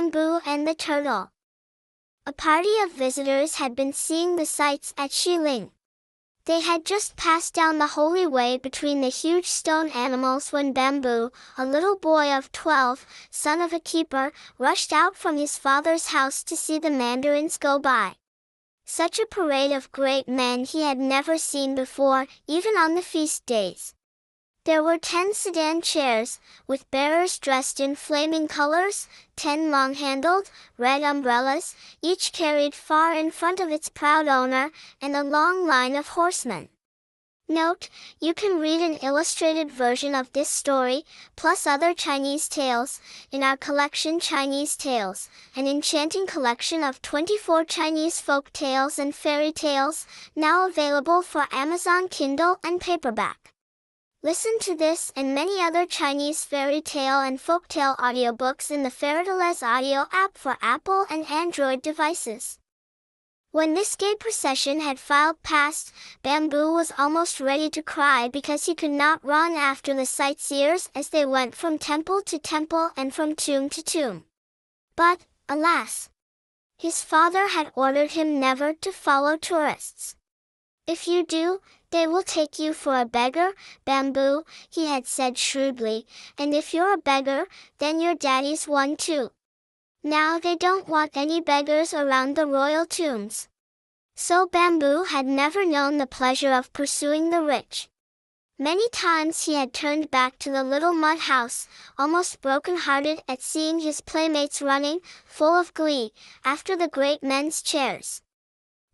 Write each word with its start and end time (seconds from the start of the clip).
Bamboo 0.00 0.40
and 0.46 0.66
the 0.66 0.74
Turtle 0.74 1.30
A 2.24 2.32
party 2.32 2.74
of 2.82 2.90
visitors 2.90 3.56
had 3.56 3.76
been 3.76 3.92
seeing 3.92 4.36
the 4.36 4.46
sights 4.46 4.94
at 4.96 5.10
Xiling. 5.10 5.72
They 6.46 6.60
had 6.60 6.86
just 6.86 7.16
passed 7.16 7.52
down 7.52 7.76
the 7.76 7.88
holy 7.98 8.26
way 8.26 8.56
between 8.56 9.02
the 9.02 9.10
huge 9.10 9.44
stone 9.44 9.90
animals 9.90 10.52
when 10.52 10.72
Bamboo, 10.72 11.32
a 11.58 11.66
little 11.66 11.96
boy 11.96 12.32
of 12.34 12.50
twelve, 12.50 13.04
son 13.30 13.60
of 13.60 13.74
a 13.74 13.78
keeper, 13.78 14.32
rushed 14.56 14.90
out 14.90 15.16
from 15.16 15.36
his 15.36 15.58
father's 15.58 16.06
house 16.06 16.42
to 16.44 16.56
see 16.56 16.78
the 16.78 16.88
mandarins 16.88 17.58
go 17.58 17.78
by. 17.78 18.14
Such 18.86 19.18
a 19.18 19.26
parade 19.26 19.72
of 19.72 19.92
great 19.92 20.26
men 20.26 20.64
he 20.64 20.80
had 20.80 20.96
never 20.96 21.36
seen 21.36 21.74
before, 21.74 22.26
even 22.46 22.74
on 22.78 22.94
the 22.94 23.02
feast 23.02 23.44
days. 23.44 23.92
There 24.64 24.82
were 24.82 24.98
ten 24.98 25.32
sedan 25.32 25.80
chairs, 25.80 26.38
with 26.66 26.90
bearers 26.90 27.38
dressed 27.38 27.80
in 27.80 27.96
flaming 27.96 28.46
colors, 28.46 29.08
ten 29.34 29.70
long-handled, 29.70 30.50
red 30.76 31.02
umbrellas, 31.02 31.74
each 32.02 32.32
carried 32.32 32.74
far 32.74 33.14
in 33.14 33.30
front 33.30 33.58
of 33.58 33.70
its 33.70 33.88
proud 33.88 34.28
owner, 34.28 34.70
and 35.00 35.16
a 35.16 35.24
long 35.24 35.66
line 35.66 35.96
of 35.96 36.08
horsemen. 36.08 36.68
Note, 37.48 37.88
you 38.20 38.34
can 38.34 38.60
read 38.60 38.82
an 38.82 38.98
illustrated 38.98 39.70
version 39.70 40.14
of 40.14 40.30
this 40.34 40.50
story, 40.50 41.04
plus 41.36 41.66
other 41.66 41.94
Chinese 41.94 42.46
tales, 42.46 43.00
in 43.32 43.42
our 43.42 43.56
collection 43.56 44.20
Chinese 44.20 44.76
Tales, 44.76 45.30
an 45.56 45.66
enchanting 45.66 46.26
collection 46.26 46.84
of 46.84 47.00
24 47.00 47.64
Chinese 47.64 48.20
folk 48.20 48.52
tales 48.52 48.98
and 48.98 49.14
fairy 49.14 49.52
tales, 49.52 50.06
now 50.36 50.68
available 50.68 51.22
for 51.22 51.48
Amazon 51.50 52.08
Kindle 52.08 52.58
and 52.62 52.78
paperback. 52.78 53.54
Listen 54.22 54.58
to 54.60 54.76
this 54.76 55.10
and 55.16 55.34
many 55.34 55.62
other 55.62 55.86
Chinese 55.86 56.44
fairy 56.44 56.82
tale 56.82 57.22
and 57.22 57.38
folktale 57.38 57.96
audiobooks 57.96 58.70
in 58.70 58.82
the 58.82 58.90
Fairytales 58.90 59.62
audio 59.62 60.04
app 60.12 60.36
for 60.36 60.58
Apple 60.60 61.06
and 61.08 61.24
Android 61.30 61.80
devices. 61.80 62.58
When 63.50 63.72
this 63.72 63.96
gay 63.96 64.14
procession 64.20 64.80
had 64.80 65.00
filed 65.00 65.42
past, 65.42 65.90
Bamboo 66.22 66.70
was 66.70 66.92
almost 66.98 67.40
ready 67.40 67.70
to 67.70 67.82
cry 67.82 68.28
because 68.28 68.66
he 68.66 68.74
could 68.74 68.90
not 68.90 69.24
run 69.24 69.54
after 69.54 69.94
the 69.94 70.04
sightseers 70.04 70.90
as 70.94 71.08
they 71.08 71.24
went 71.24 71.54
from 71.54 71.78
temple 71.78 72.20
to 72.26 72.38
temple 72.38 72.90
and 72.98 73.14
from 73.14 73.34
tomb 73.34 73.70
to 73.70 73.82
tomb. 73.82 74.26
But, 74.96 75.20
alas! 75.48 76.10
His 76.76 77.02
father 77.02 77.48
had 77.48 77.72
ordered 77.74 78.10
him 78.10 78.38
never 78.38 78.74
to 78.74 78.92
follow 78.92 79.38
tourists. 79.38 80.14
If 80.86 81.08
you 81.08 81.24
do, 81.24 81.60
they 81.90 82.06
will 82.06 82.22
take 82.22 82.58
you 82.58 82.72
for 82.72 82.98
a 82.98 83.04
beggar, 83.04 83.52
bamboo, 83.84 84.44
he 84.70 84.86
had 84.86 85.06
said 85.06 85.36
shrewdly, 85.36 86.06
and 86.38 86.54
if 86.54 86.72
you're 86.72 86.92
a 86.92 86.98
beggar, 86.98 87.46
then 87.78 88.00
your 88.00 88.14
daddy's 88.14 88.66
one 88.68 88.96
too. 88.96 89.30
Now 90.02 90.38
they 90.38 90.56
don't 90.56 90.88
want 90.88 91.16
any 91.16 91.40
beggars 91.40 91.92
around 91.92 92.34
the 92.34 92.46
royal 92.46 92.86
tombs. 92.86 93.48
So 94.16 94.46
Bamboo 94.46 95.04
had 95.04 95.26
never 95.26 95.64
known 95.64 95.98
the 95.98 96.06
pleasure 96.06 96.52
of 96.52 96.72
pursuing 96.72 97.30
the 97.30 97.42
rich. 97.42 97.88
Many 98.58 98.88
times 98.90 99.44
he 99.44 99.54
had 99.54 99.72
turned 99.72 100.10
back 100.10 100.38
to 100.40 100.50
the 100.50 100.62
little 100.62 100.92
mud 100.92 101.20
house, 101.20 101.66
almost 101.96 102.42
broken-hearted 102.42 103.22
at 103.26 103.40
seeing 103.40 103.78
his 103.78 104.02
playmates 104.02 104.60
running, 104.60 105.00
full 105.24 105.54
of 105.58 105.72
glee, 105.72 106.12
after 106.44 106.76
the 106.76 106.88
great 106.88 107.22
men's 107.22 107.62
chairs. 107.62 108.20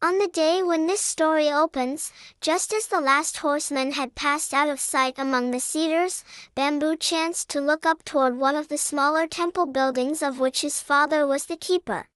On 0.03 0.19
the 0.19 0.29
day 0.29 0.63
when 0.63 0.87
this 0.87 1.01
story 1.01 1.51
opens, 1.51 2.13
just 2.41 2.73
as 2.73 2.87
the 2.87 3.01
last 3.01 3.39
horseman 3.39 3.93
had 3.93 4.15
passed 4.15 4.53
out 4.53 4.69
of 4.69 4.79
sight 4.79 5.15
among 5.19 5.51
the 5.51 5.59
cedars, 5.59 6.23
Bamboo 6.55 6.97
chanced 6.97 7.49
to 7.51 7.63
look 7.63 7.87
up 7.87 8.05
toward 8.05 8.39
one 8.39 8.57
of 8.57 8.69
the 8.69 8.77
smaller 8.77 9.27
temple 9.27 9.65
buildings 9.65 10.23
of 10.23 10.39
which 10.39 10.61
his 10.61 10.81
father 10.81 11.27
was 11.27 11.47
the 11.47 11.57
keeper. 11.57 12.09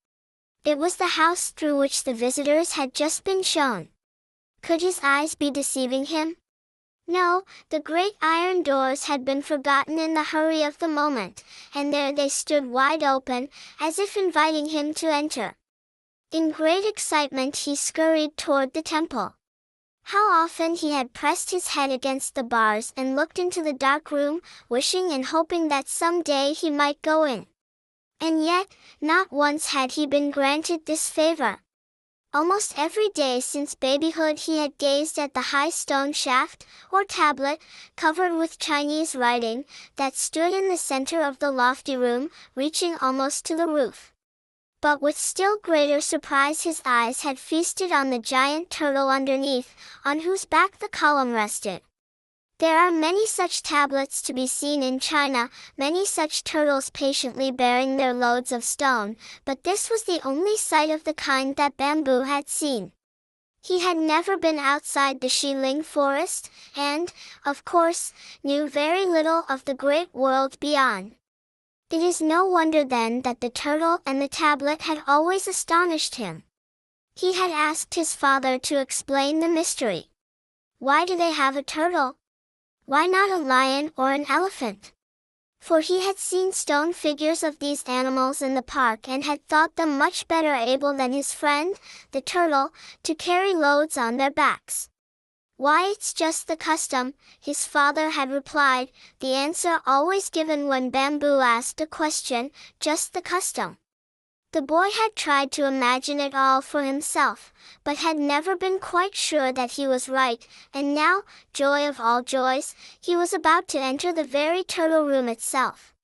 It 0.63 0.77
was 0.77 0.97
the 0.97 1.17
house 1.17 1.51
through 1.53 1.79
which 1.79 2.05
the 2.05 2.13
visitors 2.13 2.73
had 2.73 2.95
just 2.95 3.25
been 3.25 3.43
shown. 3.43 3.89
Could 4.63 4.83
his 4.83 5.01
eyes 5.03 5.35
be 5.35 5.51
deceiving 5.51 6.05
him? 6.05 6.37
No, 7.09 7.45
the 7.71 7.81
great 7.81 8.13
iron 8.21 8.63
doors 8.63 9.05
had 9.05 9.25
been 9.25 9.41
forgotten 9.41 9.99
in 9.99 10.13
the 10.13 10.23
hurry 10.23 10.63
of 10.63 10.79
the 10.79 10.87
moment, 10.87 11.43
and 11.75 11.93
there 11.93 12.13
they 12.13 12.29
stood 12.29 12.67
wide 12.67 13.03
open, 13.03 13.49
as 13.81 13.99
if 13.99 14.19
inviting 14.19 14.67
him 14.67 14.93
to 14.95 15.07
enter. 15.07 15.57
In 16.33 16.53
great 16.53 16.85
excitement 16.85 17.57
he 17.57 17.75
scurried 17.75 18.37
toward 18.37 18.73
the 18.73 18.83
temple. 18.83 19.35
How 20.05 20.31
often 20.45 20.77
he 20.77 20.93
had 20.93 21.13
pressed 21.13 21.51
his 21.51 21.69
head 21.69 21.91
against 21.91 22.37
the 22.37 22.45
bars 22.45 22.93
and 22.97 23.17
looked 23.17 23.37
into 23.37 23.65
the 23.65 23.73
dark 23.73 24.13
room, 24.13 24.41
wishing 24.69 25.11
and 25.11 25.25
hoping 25.27 25.67
that 25.69 25.89
some 25.89 26.23
day 26.23 26.53
he 26.53 26.71
might 26.71 27.03
go 27.03 27.25
in. 27.25 27.49
And 28.21 28.45
yet, 28.45 28.69
not 29.01 29.33
once 29.33 29.67
had 29.67 29.93
he 29.93 30.07
been 30.07 30.31
granted 30.31 30.87
this 30.87 31.11
favor. 31.11 31.59
Almost 32.33 32.79
every 32.79 33.09
day 33.09 33.41
since 33.41 33.75
babyhood 33.75 34.39
he 34.39 34.59
had 34.59 34.79
gazed 34.79 35.19
at 35.19 35.35
the 35.35 35.51
high 35.51 35.71
stone 35.71 36.13
shaft, 36.13 36.65
or 36.93 37.03
tablet, 37.03 37.61
covered 37.97 38.37
with 38.37 38.61
Chinese 38.61 39.17
writing, 39.17 39.65
that 39.97 40.15
stood 40.15 40.55
in 40.55 40.69
the 40.69 40.77
center 40.77 41.23
of 41.23 41.41
the 41.41 41.51
lofty 41.51 41.97
room, 41.97 42.31
reaching 42.55 42.97
almost 43.01 43.45
to 43.47 43.57
the 43.57 43.67
roof. 43.67 44.13
But 44.83 45.03
with 45.03 45.19
still 45.19 45.59
greater 45.59 46.01
surprise 46.01 46.63
his 46.63 46.81
eyes 46.85 47.21
had 47.21 47.39
feasted 47.39 47.93
on 47.93 48.09
the 48.09 48.19
giant 48.19 48.71
turtle 48.71 49.11
underneath, 49.11 49.75
on 50.05 50.21
whose 50.21 50.47
back 50.47 50.79
the 50.79 50.89
column 50.89 51.33
rested. 51.33 51.83
There 52.61 52.79
are 52.79 52.91
many 52.91 53.27
such 53.27 53.63
tablets 53.63 54.21
to 54.23 54.33
be 54.33 54.47
seen 54.47 54.83
in 54.83 54.99
China, 54.99 55.51
many 55.77 56.05
such 56.07 56.45
turtles 56.45 56.91
patiently 56.91 57.51
bearing 57.51 57.97
their 57.97 58.15
loads 58.15 58.53
of 58.53 58.65
stone, 58.65 59.17
but 59.45 59.65
this 59.65 59.91
was 59.91 60.05
the 60.05 60.21
only 60.27 60.57
sight 60.57 60.91
of 60.91 61.05
the 61.05 61.15
kind 61.15 61.57
that 61.57 61.77
Bamboo 61.77 62.23
had 62.23 62.49
seen. 62.49 62.93
He 63.63 63.81
had 63.81 63.99
never 63.99 64.39
been 64.39 64.59
outside 64.59 65.21
the 65.21 65.29
Xiling 65.29 65.85
forest, 65.85 66.51
and, 66.75 67.13
of 67.45 67.65
course, 67.67 68.15
knew 68.43 68.69
very 68.69 69.05
little 69.05 69.45
of 69.49 69.65
the 69.67 69.75
great 69.75 70.15
world 70.15 70.59
beyond. 70.61 71.17
It 71.91 72.03
is 72.03 72.21
no 72.21 72.45
wonder 72.45 72.85
then 72.85 73.23
that 73.23 73.41
the 73.41 73.51
turtle 73.51 73.99
and 74.07 74.23
the 74.23 74.29
tablet 74.29 74.83
had 74.83 75.03
always 75.09 75.49
astonished 75.49 76.15
him. 76.15 76.45
He 77.17 77.33
had 77.33 77.51
asked 77.51 77.97
his 77.97 78.15
father 78.15 78.61
to 78.61 78.79
explain 78.79 79.41
the 79.41 79.49
mystery. 79.49 80.09
Why 80.79 81.05
do 81.05 81.17
they 81.17 81.33
have 81.33 81.57
a 81.57 81.65
turtle? 81.65 82.15
Why 82.85 83.07
not 83.07 83.31
a 83.31 83.39
lion 83.39 83.93
or 83.97 84.13
an 84.13 84.25
elephant? 84.29 84.93
For 85.61 85.81
he 85.81 86.07
had 86.07 86.17
seen 86.17 86.53
stone 86.53 86.93
figures 86.93 87.43
of 87.43 87.59
these 87.59 87.83
animals 87.83 88.41
in 88.41 88.55
the 88.55 88.63
park 88.63 89.09
and 89.09 89.25
had 89.25 89.45
thought 89.49 89.75
them 89.75 89.99
much 89.99 90.29
better 90.29 90.55
able 90.55 90.95
than 90.95 91.13
his 91.13 91.35
friend, 91.35 91.75
the 92.13 92.21
turtle, 92.21 92.71
to 93.03 93.17
carry 93.17 93.53
loads 93.53 93.99
on 93.99 94.17
their 94.17 94.31
backs. 94.31 94.90
Why 95.61 95.91
it's 95.91 96.15
just 96.15 96.49
the 96.49 96.57
custom, 96.57 97.13
his 97.39 97.67
father 97.67 98.09
had 98.09 98.31
replied, 98.31 98.91
the 99.19 99.35
answer 99.35 99.83
always 99.85 100.31
given 100.31 100.69
when 100.69 100.89
Bamboo 100.89 101.41
asked 101.41 101.83
a 101.83 101.87
question, 101.87 102.51
just 102.81 103.13
the 103.13 103.21
custom. 103.21 103.77
The 104.53 104.63
boy 104.63 104.89
had 104.89 105.15
tried 105.15 105.53
to 105.53 105.67
imagine 105.67 106.19
it 106.19 106.35
all 106.35 106.63
for 106.63 106.83
himself, 106.83 107.53
but 107.85 107.99
had 107.99 108.19
never 108.19 108.57
been 108.57 108.79
quite 108.79 109.15
sure 109.15 109.53
that 109.53 109.73
he 109.73 109.87
was 109.87 110.09
right, 110.09 110.49
and 110.73 110.95
now, 110.95 111.25
joy 111.53 111.87
of 111.87 112.01
all 112.01 112.23
joys, 112.23 112.75
he 112.99 113.15
was 113.15 113.35
about 113.35 113.69
to 113.69 113.79
enter 113.79 114.15
the 114.15 114.25
very 114.25 114.65
turtle 114.65 115.05
room 115.05 115.29
itself. 115.29 115.95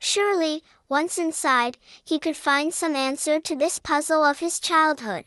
Surely, 0.00 0.64
once 0.88 1.18
inside, 1.18 1.78
he 2.04 2.18
could 2.18 2.36
find 2.36 2.74
some 2.74 2.96
answer 2.96 3.38
to 3.38 3.54
this 3.54 3.78
puzzle 3.78 4.24
of 4.24 4.40
his 4.40 4.58
childhood. 4.58 5.24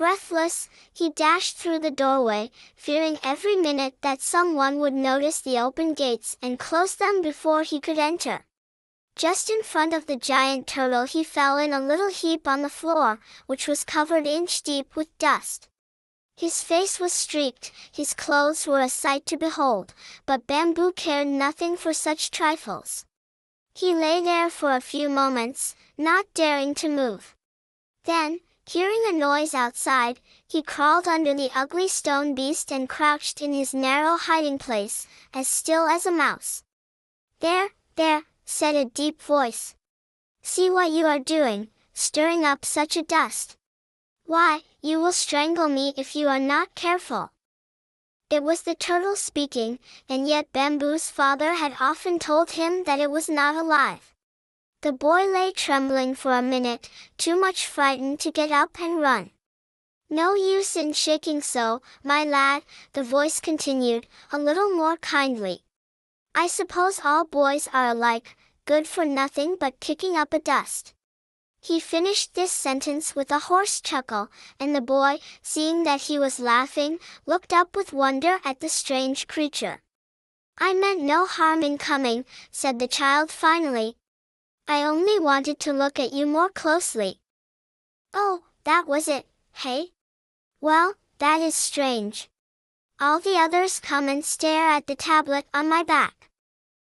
Breathless, 0.00 0.70
he 0.94 1.10
dashed 1.10 1.58
through 1.58 1.80
the 1.80 1.90
doorway, 1.90 2.50
fearing 2.74 3.18
every 3.22 3.54
minute 3.54 3.96
that 4.00 4.22
someone 4.22 4.78
would 4.78 4.94
notice 4.94 5.42
the 5.42 5.58
open 5.58 5.92
gates 5.92 6.38
and 6.40 6.58
close 6.58 6.94
them 6.94 7.20
before 7.20 7.64
he 7.64 7.80
could 7.80 7.98
enter. 7.98 8.46
Just 9.14 9.50
in 9.50 9.62
front 9.62 9.92
of 9.92 10.06
the 10.06 10.16
giant 10.16 10.66
turtle 10.66 11.04
he 11.04 11.22
fell 11.22 11.58
in 11.58 11.74
a 11.74 11.86
little 11.86 12.08
heap 12.08 12.48
on 12.48 12.62
the 12.62 12.70
floor, 12.70 13.20
which 13.44 13.68
was 13.68 13.84
covered 13.84 14.26
inch 14.26 14.62
deep 14.62 14.96
with 14.96 15.18
dust. 15.18 15.68
His 16.34 16.62
face 16.62 16.98
was 16.98 17.12
streaked, 17.12 17.70
his 17.92 18.14
clothes 18.14 18.66
were 18.66 18.80
a 18.80 18.88
sight 18.88 19.26
to 19.26 19.36
behold, 19.36 19.92
but 20.24 20.46
Bamboo 20.46 20.92
cared 20.92 21.28
nothing 21.28 21.76
for 21.76 21.92
such 21.92 22.30
trifles. 22.30 23.04
He 23.74 23.94
lay 23.94 24.22
there 24.22 24.48
for 24.48 24.72
a 24.72 24.80
few 24.80 25.10
moments, 25.10 25.76
not 25.98 26.24
daring 26.32 26.74
to 26.76 26.88
move. 26.88 27.36
Then, 28.04 28.40
Hearing 28.72 29.02
a 29.08 29.12
noise 29.12 29.52
outside, 29.52 30.20
he 30.46 30.62
crawled 30.62 31.08
under 31.08 31.34
the 31.34 31.50
ugly 31.56 31.88
stone 31.88 32.36
beast 32.36 32.70
and 32.70 32.88
crouched 32.88 33.42
in 33.42 33.52
his 33.52 33.74
narrow 33.74 34.16
hiding 34.16 34.58
place, 34.58 35.08
as 35.34 35.48
still 35.48 35.88
as 35.88 36.06
a 36.06 36.12
mouse. 36.12 36.62
There, 37.40 37.70
there, 37.96 38.22
said 38.44 38.76
a 38.76 38.84
deep 38.84 39.20
voice. 39.20 39.74
See 40.42 40.70
what 40.70 40.92
you 40.92 41.04
are 41.06 41.18
doing, 41.18 41.70
stirring 41.94 42.44
up 42.44 42.64
such 42.64 42.96
a 42.96 43.02
dust. 43.02 43.56
Why, 44.24 44.60
you 44.80 45.00
will 45.00 45.10
strangle 45.10 45.66
me 45.66 45.92
if 45.96 46.14
you 46.14 46.28
are 46.28 46.38
not 46.38 46.76
careful. 46.76 47.32
It 48.30 48.44
was 48.44 48.62
the 48.62 48.76
turtle 48.76 49.16
speaking, 49.16 49.80
and 50.08 50.28
yet 50.28 50.52
Bamboo's 50.52 51.10
father 51.10 51.54
had 51.54 51.74
often 51.80 52.20
told 52.20 52.52
him 52.52 52.84
that 52.84 53.00
it 53.00 53.10
was 53.10 53.28
not 53.28 53.56
alive. 53.56 54.09
The 54.82 54.92
boy 54.92 55.26
lay 55.26 55.52
trembling 55.52 56.14
for 56.14 56.32
a 56.32 56.40
minute, 56.40 56.88
too 57.18 57.38
much 57.38 57.66
frightened 57.66 58.18
to 58.20 58.32
get 58.32 58.50
up 58.50 58.80
and 58.80 58.98
run. 58.98 59.30
No 60.08 60.34
use 60.34 60.74
in 60.74 60.94
shaking 60.94 61.42
so, 61.42 61.82
my 62.02 62.24
lad, 62.24 62.62
the 62.94 63.02
voice 63.02 63.40
continued, 63.40 64.06
a 64.32 64.38
little 64.38 64.70
more 64.70 64.96
kindly. 64.96 65.64
I 66.34 66.46
suppose 66.46 67.02
all 67.04 67.26
boys 67.26 67.68
are 67.74 67.88
alike, 67.88 68.38
good 68.64 68.88
for 68.88 69.04
nothing 69.04 69.56
but 69.60 69.80
kicking 69.80 70.16
up 70.16 70.32
a 70.32 70.38
dust. 70.38 70.94
He 71.60 71.78
finished 71.78 72.32
this 72.32 72.50
sentence 72.50 73.14
with 73.14 73.30
a 73.30 73.38
hoarse 73.38 73.82
chuckle, 73.82 74.30
and 74.58 74.74
the 74.74 74.80
boy, 74.80 75.18
seeing 75.42 75.82
that 75.84 76.02
he 76.02 76.18
was 76.18 76.40
laughing, 76.40 76.98
looked 77.26 77.52
up 77.52 77.76
with 77.76 77.92
wonder 77.92 78.38
at 78.46 78.60
the 78.60 78.70
strange 78.70 79.28
creature. 79.28 79.82
I 80.56 80.72
meant 80.72 81.02
no 81.02 81.26
harm 81.26 81.62
in 81.62 81.76
coming, 81.76 82.24
said 82.50 82.78
the 82.78 82.88
child 82.88 83.30
finally. 83.30 83.98
I 84.70 84.84
only 84.84 85.18
wanted 85.18 85.58
to 85.60 85.72
look 85.72 85.98
at 85.98 86.12
you 86.12 86.26
more 86.26 86.48
closely. 86.48 87.18
Oh, 88.14 88.44
that 88.62 88.86
was 88.86 89.08
it, 89.08 89.26
hey? 89.52 89.88
Well, 90.60 90.94
that 91.18 91.40
is 91.40 91.56
strange. 91.56 92.30
All 93.00 93.18
the 93.18 93.34
others 93.34 93.80
come 93.80 94.08
and 94.08 94.24
stare 94.24 94.68
at 94.68 94.86
the 94.86 94.94
tablet 94.94 95.46
on 95.52 95.68
my 95.68 95.82
back. 95.82 96.30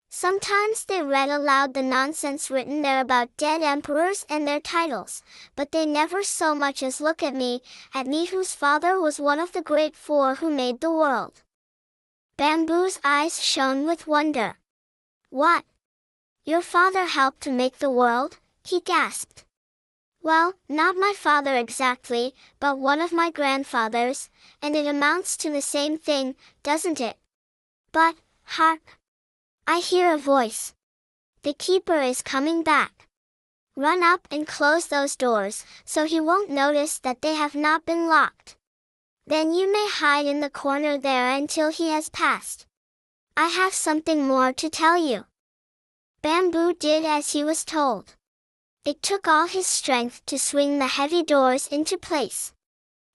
Sometimes 0.09 0.85
they 0.85 1.01
read 1.01 1.27
aloud 1.27 1.73
the 1.73 1.81
nonsense 1.81 2.49
written 2.49 2.83
there 2.83 3.01
about 3.01 3.35
dead 3.35 3.61
emperors 3.61 4.25
and 4.29 4.47
their 4.47 4.61
titles, 4.61 5.21
but 5.57 5.73
they 5.73 5.85
never 5.85 6.23
so 6.23 6.55
much 6.55 6.81
as 6.81 7.01
look 7.01 7.21
at 7.21 7.35
me, 7.35 7.61
at 7.93 8.07
me 8.07 8.27
whose 8.27 8.55
father 8.55 8.97
was 8.97 9.19
one 9.19 9.41
of 9.41 9.51
the 9.51 9.61
great 9.61 9.97
four 9.97 10.35
who 10.35 10.49
made 10.49 10.79
the 10.79 10.89
world. 10.89 11.43
Bamboo's 12.37 13.01
eyes 13.03 13.43
shone 13.43 13.85
with 13.85 14.07
wonder. 14.07 14.55
What? 15.29 15.65
Your 16.45 16.61
father 16.61 17.05
helped 17.05 17.41
to 17.41 17.51
make 17.51 17.77
the 17.77 17.89
world? 17.89 18.39
he 18.65 18.81
gasped. 18.81 19.45
Well, 20.21 20.53
not 20.67 20.95
my 20.95 21.13
father 21.15 21.55
exactly, 21.55 22.33
but 22.59 22.79
one 22.79 23.01
of 23.01 23.13
my 23.13 23.31
grandfathers, 23.31 24.29
and 24.61 24.75
it 24.75 24.85
amounts 24.85 25.37
to 25.37 25.49
the 25.49 25.61
same 25.61 25.97
thing, 25.97 26.35
doesn't 26.61 27.01
it? 27.01 27.17
But, 27.91 28.15
hark! 28.43 28.99
I 29.67 29.79
hear 29.79 30.13
a 30.13 30.17
voice. 30.17 30.73
The 31.43 31.53
keeper 31.53 32.01
is 32.01 32.21
coming 32.21 32.63
back. 32.63 33.07
Run 33.75 34.03
up 34.03 34.27
and 34.29 34.45
close 34.45 34.87
those 34.87 35.15
doors, 35.15 35.65
so 35.83 36.05
he 36.05 36.19
won't 36.19 36.49
notice 36.49 36.99
that 36.99 37.21
they 37.21 37.35
have 37.35 37.55
not 37.55 37.85
been 37.85 38.07
locked. 38.07 38.57
Then 39.25 39.53
you 39.53 39.71
may 39.71 39.87
hide 39.89 40.25
in 40.25 40.41
the 40.41 40.49
corner 40.49 40.97
there 40.97 41.31
until 41.31 41.71
he 41.71 41.89
has 41.89 42.09
passed. 42.09 42.65
I 43.35 43.47
have 43.47 43.73
something 43.73 44.27
more 44.27 44.53
to 44.53 44.69
tell 44.69 44.97
you. 44.97 45.25
Bamboo 46.23 46.73
did 46.75 47.03
as 47.03 47.33
he 47.33 47.43
was 47.43 47.65
told. 47.65 48.15
It 48.85 49.01
took 49.01 49.27
all 49.27 49.45
his 49.45 49.67
strength 49.67 50.25
to 50.27 50.39
swing 50.39 50.79
the 50.79 50.87
heavy 50.87 51.21
doors 51.21 51.67
into 51.67 51.97
place. 51.97 52.53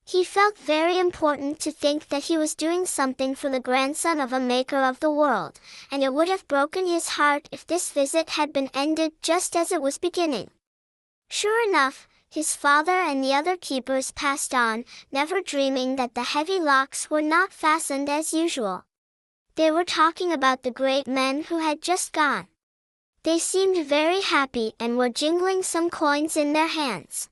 He 0.05 0.23
felt 0.25 0.59
very 0.59 0.99
important 0.99 1.59
to 1.61 1.73
think 1.73 2.09
that 2.09 2.25
he 2.25 2.37
was 2.37 2.55
doing 2.55 2.85
something 2.85 3.35
for 3.35 3.49
the 3.49 3.61
grandson 3.61 4.21
of 4.21 4.35
a 4.35 4.39
maker 4.39 4.83
of 4.83 5.01
the 5.01 5.11
world, 5.11 5.59
and 5.91 6.05
it 6.05 6.13
would 6.13 6.29
have 6.29 6.47
broken 6.49 6.87
his 6.87 7.09
heart 7.17 7.49
if 7.51 7.67
this 7.67 7.91
visit 7.91 8.29
had 8.29 8.53
been 8.53 8.69
ended 8.75 9.13
just 9.23 9.57
as 9.57 9.73
it 9.73 9.81
was 9.81 9.97
beginning. 9.97 10.51
Sure 11.31 11.67
enough, 11.67 12.09
his 12.29 12.55
father 12.55 12.93
and 12.93 13.25
the 13.25 13.33
other 13.33 13.57
keepers 13.57 14.13
passed 14.13 14.55
on, 14.55 14.85
never 15.11 15.41
dreaming 15.41 15.97
that 15.97 16.15
the 16.15 16.35
heavy 16.35 16.61
locks 16.61 17.09
were 17.09 17.23
not 17.23 17.55
fastened 17.55 18.11
as 18.11 18.35
usual. 18.35 18.85
They 19.55 19.71
were 19.71 19.85
talking 19.85 20.31
about 20.31 20.63
the 20.63 20.71
great 20.71 21.07
men 21.07 21.45
who 21.45 21.59
had 21.59 21.81
just 21.81 22.13
gone. 22.13 22.49
They 23.25 23.39
seemed 23.39 23.87
very 23.87 24.21
happy 24.21 24.73
and 24.79 24.97
were 24.97 25.09
jingling 25.09 25.63
some 25.63 25.91
coins 25.91 26.37
in 26.37 26.53
their 26.53 26.69
hands. 26.69 27.29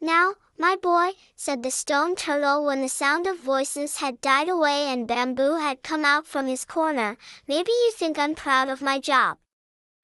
Now, 0.00 0.34
my 0.58 0.76
boy, 0.76 1.12
said 1.34 1.62
the 1.62 1.70
stone 1.70 2.14
turtle 2.14 2.64
when 2.64 2.82
the 2.82 2.88
sound 2.88 3.26
of 3.26 3.38
voices 3.38 3.96
had 3.96 4.20
died 4.20 4.48
away 4.48 4.86
and 4.86 5.06
bamboo 5.06 5.56
had 5.56 5.82
come 5.82 6.04
out 6.04 6.26
from 6.26 6.46
his 6.46 6.64
corner, 6.64 7.16
maybe 7.48 7.70
you 7.70 7.92
think 7.92 8.18
I'm 8.18 8.34
proud 8.34 8.68
of 8.68 8.82
my 8.82 9.00
job. 9.00 9.38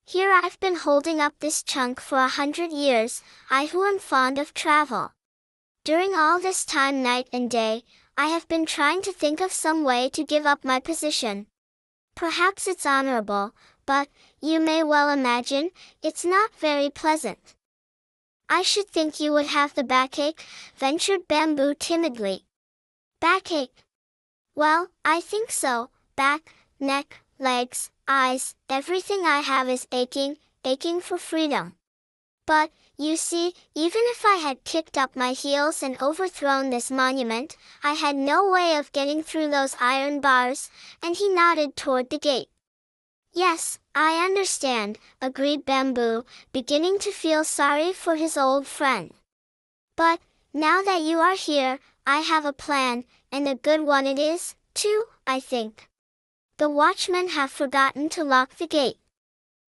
Here 0.07 0.33
I've 0.33 0.59
been 0.59 0.77
holding 0.77 1.21
up 1.21 1.35
this 1.39 1.63
chunk 1.63 2.01
for 2.01 2.19
a 2.19 2.29
hundred 2.29 2.73
years, 2.73 3.23
I 3.49 3.67
who 3.67 3.85
am 3.85 3.99
fond 3.99 4.39
of 4.39 4.55
travel. 4.55 5.13
During 5.85 6.15
all 6.15 6.41
this 6.41 6.65
time 6.65 7.03
night 7.03 7.29
and 7.33 7.51
day, 7.51 7.85
I 8.17 8.27
have 8.27 8.49
been 8.49 8.67
trying 8.67 9.03
to 9.03 9.13
think 9.13 9.41
of 9.41 9.53
some 9.53 9.85
way 9.85 10.09
to 10.11 10.25
give 10.25 10.47
up 10.47 10.65
my 10.65 10.81
position. 10.81 11.47
Perhaps 12.17 12.67
it's 12.67 12.85
honorable, 12.85 13.55
but, 13.91 14.09
you 14.41 14.61
may 14.61 14.85
well 14.85 15.09
imagine, 15.11 15.69
it's 16.01 16.25
not 16.25 16.55
very 16.55 16.89
pleasant. 16.89 17.57
I 18.49 18.63
should 18.63 18.87
think 18.87 19.19
you 19.19 19.33
would 19.33 19.47
have 19.47 19.75
the 19.75 19.83
backache, 19.83 20.45
ventured 20.77 21.27
Bamboo 21.27 21.75
timidly. 21.75 22.45
Backache? 23.21 23.83
Well, 24.55 24.91
I 25.05 25.21
think 25.21 25.51
so. 25.51 25.91
Back, 26.15 26.55
neck, 26.79 27.25
legs, 27.41 27.91
eyes, 28.07 28.55
everything 28.69 29.27
I 29.27 29.41
have 29.41 29.69
is 29.69 29.89
aching, 29.91 30.37
aching 30.65 31.01
for 31.01 31.19
freedom. 31.19 31.75
But, 32.47 32.71
you 32.97 33.17
see, 33.17 33.55
even 33.75 34.03
if 34.15 34.25
I 34.25 34.37
had 34.37 34.63
kicked 34.63 34.97
up 34.97 35.17
my 35.17 35.33
heels 35.33 35.83
and 35.83 36.01
overthrown 36.01 36.71
this 36.71 36.93
monument, 36.93 37.57
I 37.83 37.95
had 37.95 38.15
no 38.15 38.49
way 38.49 38.77
of 38.77 38.93
getting 38.93 39.25
through 39.25 39.51
those 39.51 39.75
iron 39.81 40.21
bars, 40.21 40.71
and 41.03 41.17
he 41.17 41.29
nodded 41.29 41.75
toward 41.75 42.11
the 42.11 42.21
gate. 42.21 42.51
Yes, 43.33 43.79
I 43.95 44.25
understand, 44.25 44.99
agreed 45.23 45.65
Bamboo, 45.65 46.25
beginning 46.53 46.99
to 47.01 47.13
feel 47.13 47.45
sorry 47.45 47.93
for 47.93 48.17
his 48.17 48.37
old 48.37 48.67
friend. 48.67 49.15
But, 49.97 50.21
now 50.53 50.83
that 50.83 51.03
you 51.03 51.19
are 51.21 51.37
here, 51.37 51.79
I 52.07 52.21
have 52.21 52.45
a 52.45 52.53
plan, 52.53 53.05
and 53.31 53.47
a 53.47 53.55
good 53.55 53.83
one 53.83 54.07
it 54.07 54.19
is, 54.19 54.57
too, 54.75 55.05
I 55.27 55.39
think. 55.39 55.89
The 56.59 56.69
watchmen 56.69 57.29
have 57.29 57.51
forgotten 57.53 58.09
to 58.11 58.25
lock 58.25 58.57
the 58.57 58.67
gate. 58.67 58.99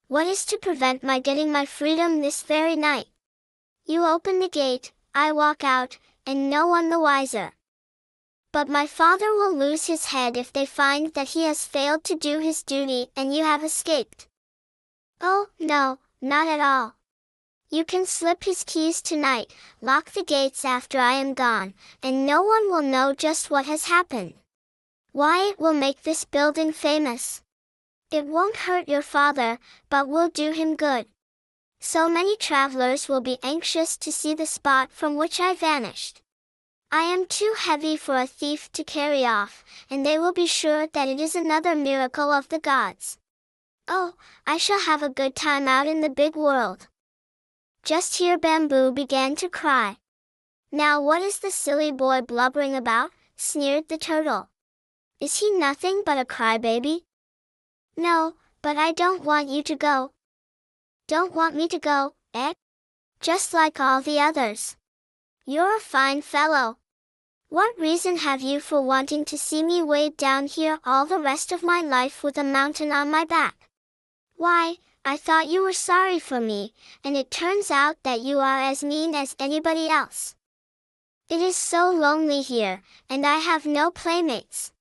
What 0.08 0.26
is 0.26 0.44
to 0.46 0.58
prevent 0.58 1.04
my 1.04 1.20
getting 1.20 1.52
my 1.52 1.64
freedom 1.64 2.20
this 2.20 2.42
very 2.42 2.74
night? 2.76 3.06
You 3.86 4.04
open 4.04 4.40
the 4.40 4.48
gate, 4.48 4.92
I 5.14 5.32
walk 5.32 5.62
out, 5.62 5.98
and 6.26 6.50
no 6.50 6.66
one 6.66 6.90
the 6.90 7.00
wiser. 7.00 7.52
But 8.52 8.68
my 8.68 8.86
father 8.86 9.32
will 9.32 9.56
lose 9.56 9.86
his 9.86 10.06
head 10.06 10.36
if 10.36 10.52
they 10.52 10.66
find 10.66 11.14
that 11.14 11.28
he 11.28 11.44
has 11.44 11.66
failed 11.66 12.04
to 12.04 12.14
do 12.14 12.38
his 12.38 12.62
duty 12.62 13.08
and 13.16 13.34
you 13.34 13.44
have 13.44 13.64
escaped. 13.64 14.28
Oh, 15.22 15.46
no, 15.58 15.98
not 16.20 16.46
at 16.46 16.60
all. 16.60 16.94
You 17.70 17.86
can 17.86 18.04
slip 18.04 18.44
his 18.44 18.64
keys 18.64 19.00
tonight, 19.00 19.54
lock 19.80 20.10
the 20.10 20.22
gates 20.22 20.64
after 20.64 20.98
I 20.98 21.12
am 21.12 21.32
gone, 21.32 21.72
and 22.02 22.26
no 22.26 22.42
one 22.42 22.70
will 22.70 22.82
know 22.82 23.14
just 23.14 23.50
what 23.50 23.64
has 23.64 23.86
happened. 23.86 24.34
Why, 25.12 25.48
it 25.50 25.58
will 25.58 25.72
make 25.72 26.02
this 26.02 26.24
building 26.24 26.72
famous. 26.72 27.40
It 28.10 28.26
won't 28.26 28.68
hurt 28.68 28.88
your 28.88 29.02
father, 29.02 29.58
but 29.88 30.08
will 30.08 30.28
do 30.28 30.52
him 30.52 30.76
good. 30.76 31.06
So 31.80 32.08
many 32.08 32.36
travelers 32.36 33.08
will 33.08 33.22
be 33.22 33.38
anxious 33.42 33.96
to 33.96 34.12
see 34.12 34.34
the 34.34 34.46
spot 34.46 34.92
from 34.92 35.16
which 35.16 35.40
I 35.40 35.54
vanished. 35.54 36.21
I 36.94 37.04
am 37.04 37.24
too 37.24 37.54
heavy 37.56 37.96
for 37.96 38.18
a 38.18 38.26
thief 38.26 38.70
to 38.72 38.84
carry 38.84 39.24
off, 39.24 39.64
and 39.88 40.04
they 40.04 40.18
will 40.18 40.34
be 40.34 40.46
sure 40.46 40.86
that 40.86 41.08
it 41.08 41.18
is 41.18 41.34
another 41.34 41.74
miracle 41.74 42.30
of 42.30 42.50
the 42.50 42.58
gods. 42.58 43.16
Oh, 43.88 44.12
I 44.46 44.58
shall 44.58 44.80
have 44.80 45.02
a 45.02 45.08
good 45.08 45.34
time 45.34 45.66
out 45.66 45.86
in 45.86 46.02
the 46.02 46.10
big 46.10 46.36
world. 46.36 46.88
Just 47.82 48.18
here 48.18 48.36
Bamboo 48.36 48.92
began 48.92 49.36
to 49.36 49.48
cry. 49.48 49.96
Now 50.70 51.00
what 51.00 51.22
is 51.22 51.38
the 51.38 51.50
silly 51.50 51.92
boy 51.92 52.20
blubbering 52.20 52.76
about? 52.76 53.10
sneered 53.36 53.88
the 53.88 53.96
turtle. 53.96 54.50
Is 55.18 55.40
he 55.40 55.50
nothing 55.50 56.02
but 56.04 56.18
a 56.18 56.26
crybaby? 56.26 57.04
No, 57.96 58.34
but 58.60 58.76
I 58.76 58.92
don't 58.92 59.24
want 59.24 59.48
you 59.48 59.62
to 59.62 59.76
go. 59.76 60.12
Don't 61.08 61.32
want 61.32 61.56
me 61.56 61.68
to 61.68 61.78
go, 61.78 62.12
eh? 62.34 62.52
Just 63.18 63.54
like 63.54 63.80
all 63.80 64.02
the 64.02 64.20
others. 64.20 64.76
You're 65.46 65.78
a 65.78 65.80
fine 65.80 66.20
fellow. 66.20 66.76
What 67.52 67.78
reason 67.78 68.16
have 68.16 68.40
you 68.40 68.60
for 68.60 68.80
wanting 68.80 69.26
to 69.26 69.36
see 69.36 69.62
me 69.62 69.82
weighed 69.82 70.16
down 70.16 70.46
here 70.46 70.80
all 70.86 71.04
the 71.04 71.18
rest 71.18 71.52
of 71.52 71.62
my 71.62 71.82
life 71.82 72.24
with 72.24 72.38
a 72.38 72.42
mountain 72.42 72.90
on 72.90 73.10
my 73.10 73.26
back? 73.26 73.68
Why, 74.36 74.76
I 75.04 75.18
thought 75.18 75.48
you 75.48 75.62
were 75.62 75.74
sorry 75.74 76.18
for 76.18 76.40
me, 76.40 76.72
and 77.04 77.14
it 77.14 77.30
turns 77.30 77.70
out 77.70 77.96
that 78.04 78.22
you 78.22 78.38
are 78.38 78.58
as 78.58 78.82
mean 78.82 79.14
as 79.14 79.36
anybody 79.38 79.86
else. 79.86 80.34
It 81.28 81.42
is 81.42 81.54
so 81.54 81.90
lonely 81.90 82.40
here, 82.40 82.80
and 83.10 83.26
I 83.26 83.36
have 83.36 83.66
no 83.66 83.90
playmates. 83.90 84.72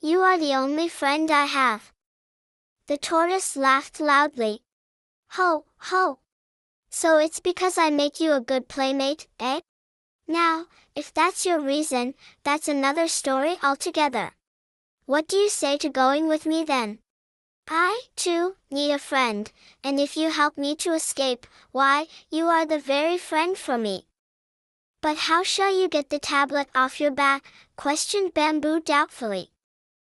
You 0.00 0.22
are 0.22 0.36
the 0.36 0.56
only 0.56 0.88
friend 0.88 1.30
I 1.30 1.44
have. 1.44 1.92
The 2.88 2.98
tortoise 2.98 3.54
laughed 3.54 4.00
loudly. 4.00 4.62
Ho, 5.38 5.64
ho! 5.76 6.18
So 6.90 7.18
it's 7.18 7.38
because 7.38 7.78
I 7.78 7.90
make 7.90 8.18
you 8.18 8.32
a 8.32 8.40
good 8.40 8.66
playmate, 8.66 9.28
eh? 9.38 9.60
Now, 10.30 10.66
if 10.94 11.12
that's 11.12 11.44
your 11.44 11.58
reason, 11.58 12.14
that's 12.44 12.68
another 12.68 13.08
story 13.08 13.56
altogether. 13.64 14.30
What 15.04 15.26
do 15.26 15.36
you 15.36 15.48
say 15.48 15.76
to 15.78 15.88
going 15.88 16.28
with 16.28 16.46
me 16.46 16.62
then? 16.62 17.00
I, 17.68 18.02
too, 18.14 18.54
need 18.70 18.92
a 18.92 19.00
friend, 19.00 19.50
and 19.82 19.98
if 19.98 20.16
you 20.16 20.30
help 20.30 20.56
me 20.56 20.76
to 20.76 20.92
escape, 20.92 21.48
why, 21.72 22.06
you 22.30 22.46
are 22.46 22.64
the 22.64 22.78
very 22.78 23.18
friend 23.18 23.58
for 23.58 23.76
me. 23.76 24.06
But 25.02 25.16
how 25.16 25.42
shall 25.42 25.76
you 25.76 25.88
get 25.88 26.10
the 26.10 26.20
tablet 26.20 26.68
off 26.76 27.00
your 27.00 27.10
back? 27.10 27.42
questioned 27.74 28.32
Bamboo 28.32 28.78
doubtfully. 28.82 29.50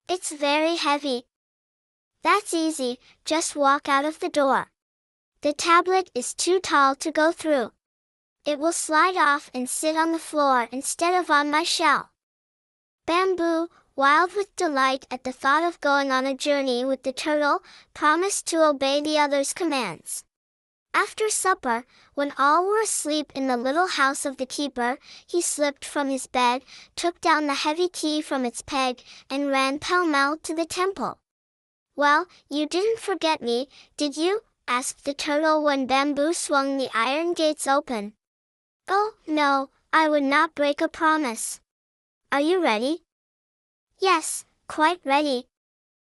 It's 0.10 0.32
very 0.32 0.78
heavy. 0.78 1.26
That's 2.24 2.56
easy, 2.56 2.98
just 3.24 3.56
walk 3.56 3.88
out 3.88 4.06
of 4.06 4.18
the 4.18 4.30
door. 4.30 4.72
The 5.42 5.54
tablet 5.54 6.10
is 6.16 6.34
too 6.34 6.60
tall 6.60 6.96
to 6.96 7.12
go 7.12 7.32
through. 7.32 7.72
It 8.48 8.60
will 8.60 8.72
slide 8.72 9.18
off 9.18 9.52
and 9.54 9.70
sit 9.70 9.98
on 9.98 10.14
the 10.14 10.20
floor 10.20 10.70
instead 10.72 11.14
of 11.14 11.30
on 11.30 11.52
my 11.52 11.64
shell. 11.64 12.12
Bamboo, 13.06 13.68
wild 13.94 14.36
with 14.36 14.56
delight 14.56 15.06
at 15.12 15.26
the 15.26 15.34
thought 15.34 15.66
of 15.66 15.82
going 15.82 16.14
on 16.14 16.26
a 16.26 16.34
journey 16.34 16.86
with 16.86 17.04
the 17.04 17.12
turtle, 17.12 17.62
promised 17.94 18.48
to 18.48 18.66
obey 18.66 19.02
the 19.02 19.18
other's 19.20 19.52
commands. 19.52 20.24
After 20.94 21.30
supper, 21.30 21.86
when 22.14 22.32
all 22.38 22.66
were 22.66 22.80
asleep 22.80 23.34
in 23.36 23.48
the 23.48 23.58
little 23.58 23.88
house 23.88 24.24
of 24.24 24.38
the 24.38 24.46
keeper, 24.46 24.98
he 25.28 25.42
slipped 25.42 25.84
from 25.84 26.08
his 26.10 26.26
bed, 26.26 26.64
took 26.96 27.20
down 27.20 27.48
the 27.48 27.54
heavy 27.54 27.90
key 27.90 28.22
from 28.22 28.46
its 28.46 28.62
peg, 28.62 29.04
and 29.30 29.50
ran 29.50 29.78
pell-mell 29.78 30.38
to 30.44 30.56
the 30.56 30.66
temple. 30.66 31.20
Well, 31.98 32.28
you 32.50 32.66
didn't 32.66 33.00
forget 33.00 33.42
me, 33.42 33.68
did 33.98 34.16
you? 34.16 34.40
asked 34.70 35.04
the 35.04 35.14
turtle 35.14 35.62
when 35.62 35.86
Bamboo 35.86 36.34
swung 36.34 36.78
the 36.78 36.90
iron 36.94 37.34
gates 37.34 37.68
open. 37.68 38.14
Oh, 38.88 39.14
no, 39.28 39.70
I 39.92 40.08
would 40.08 40.24
not 40.24 40.56
break 40.56 40.82
a 40.82 40.88
promise. 40.88 41.60
Are 42.32 42.40
you 42.42 42.62
ready? 42.62 43.04
Yes, 44.00 44.46
quite 44.68 45.02
ready. 45.04 45.48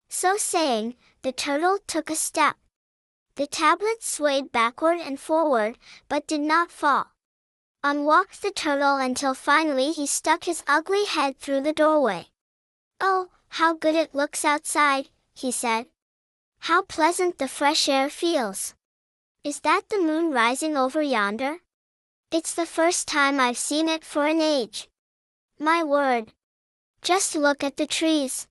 So 0.10 0.38
saying, 0.38 0.96
the 1.22 1.32
turtle 1.32 1.78
took 1.88 2.10
a 2.10 2.16
step. 2.16 2.56
The 3.36 3.48
tablet 3.48 4.04
swayed 4.04 4.52
backward 4.52 5.00
and 5.00 5.20
forward, 5.20 5.78
but 6.10 6.28
did 6.28 6.42
not 6.42 6.72
fall. 6.72 7.08
On 7.84 8.06
walked 8.06 8.42
the 8.42 8.52
turtle 8.52 8.98
until 8.98 9.34
finally 9.34 9.92
he 9.92 10.06
stuck 10.06 10.44
his 10.44 10.64
ugly 10.68 11.06
head 11.06 11.38
through 11.38 11.62
the 11.62 11.74
doorway. 11.74 12.28
Oh, 13.00 13.30
how 13.50 13.74
good 13.74 13.96
it 13.96 14.14
looks 14.14 14.46
outside, 14.46 15.10
he 15.34 15.52
said. 15.52 15.88
How 16.60 16.84
pleasant 16.84 17.38
the 17.38 17.48
fresh 17.48 17.90
air 17.90 18.10
feels. 18.10 18.76
Is 19.44 19.62
that 19.62 19.90
the 19.90 19.98
moon 19.98 20.32
rising 20.32 20.78
over 20.78 21.02
yonder? 21.02 21.58
It's 22.34 22.54
the 22.54 22.66
first 22.66 23.10
time 23.10 23.42
I've 23.42 23.58
seen 23.58 23.90
it 23.90 24.06
for 24.06 24.26
an 24.26 24.40
age. 24.40 24.88
My 25.60 25.84
word, 25.84 26.32
just 27.02 27.36
look 27.36 27.62
at 27.62 27.76
the 27.76 27.86
trees. 27.86 28.48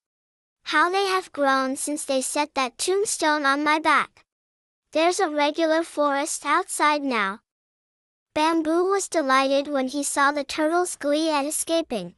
How 0.64 0.90
they 0.90 1.06
have 1.06 1.32
grown 1.32 1.76
since 1.76 2.04
they 2.04 2.20
set 2.20 2.54
that 2.56 2.76
tombstone 2.76 3.46
on 3.46 3.64
my 3.64 3.78
back. 3.78 4.26
There's 4.92 5.18
a 5.18 5.30
regular 5.30 5.82
forest 5.82 6.44
outside 6.44 7.02
now. 7.02 7.40
Bamboo 8.34 8.84
was 8.84 9.08
delighted 9.08 9.66
when 9.66 9.88
he 9.88 10.02
saw 10.02 10.30
the 10.30 10.44
turtle's 10.44 10.96
glee 10.96 11.30
at 11.30 11.46
escaping. 11.46 12.16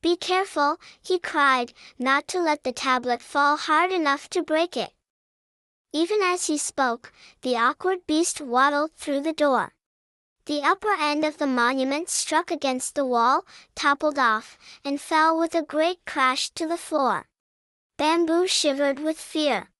Be 0.00 0.16
careful, 0.16 0.78
he 1.02 1.18
cried, 1.18 1.74
not 1.98 2.26
to 2.28 2.40
let 2.40 2.64
the 2.64 2.72
tablet 2.72 3.20
fall 3.20 3.58
hard 3.58 3.92
enough 3.92 4.30
to 4.30 4.42
break 4.42 4.78
it. 4.78 4.94
Even 5.92 6.22
as 6.22 6.46
he 6.46 6.56
spoke, 6.56 7.12
the 7.42 7.54
awkward 7.54 8.06
beast 8.06 8.40
waddled 8.40 8.92
through 8.94 9.20
the 9.20 9.34
door. 9.34 9.75
The 10.46 10.62
upper 10.62 10.94
end 11.00 11.24
of 11.24 11.38
the 11.38 11.46
monument 11.48 12.08
struck 12.08 12.52
against 12.52 12.94
the 12.94 13.04
wall, 13.04 13.44
toppled 13.74 14.16
off, 14.16 14.56
and 14.84 15.00
fell 15.00 15.36
with 15.36 15.56
a 15.56 15.62
great 15.62 16.04
crash 16.06 16.50
to 16.50 16.68
the 16.68 16.76
floor. 16.76 17.26
Bamboo 17.96 18.46
shivered 18.46 19.00
with 19.00 19.18
fear. 19.18 19.70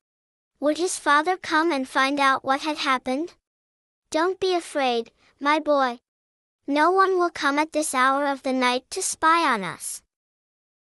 Would 0.58 0.78
his 0.78 0.98
father 0.98 1.36
come 1.36 1.70
and 1.70 1.88
find 1.88 2.18
out 2.18 2.44
what 2.44 2.62
had 2.62 2.78
happened? 2.78 3.34
Don't 4.10 4.40
be 4.40 4.54
afraid, 4.54 5.12
my 5.38 5.60
boy. 5.60 6.00
No 6.66 6.90
one 6.90 7.16
will 7.16 7.30
come 7.30 7.60
at 7.60 7.70
this 7.70 7.94
hour 7.94 8.26
of 8.26 8.42
the 8.42 8.52
night 8.52 8.90
to 8.90 9.02
spy 9.02 9.48
on 9.48 9.62
us. 9.62 10.02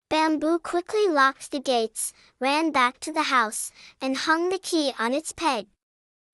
Bamboo 0.09 0.59
quickly 0.59 1.07
locked 1.07 1.51
the 1.51 1.59
gates, 1.61 2.11
ran 2.41 2.71
back 2.71 2.99
to 2.99 3.13
the 3.13 3.31
house, 3.31 3.71
and 4.01 4.17
hung 4.17 4.49
the 4.49 4.59
key 4.59 4.91
on 4.99 5.13
its 5.13 5.31
peg. 5.31 5.67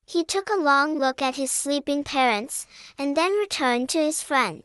He 0.06 0.24
took 0.24 0.50
a 0.50 0.56
long 0.56 1.00
look 1.00 1.22
at 1.22 1.36
his 1.36 1.52
sleeping 1.52 2.04
parents, 2.04 2.68
and 2.98 3.18
then 3.18 3.32
returned 3.34 3.90
to 3.90 4.00
his 4.00 4.22
friend. 4.22 4.64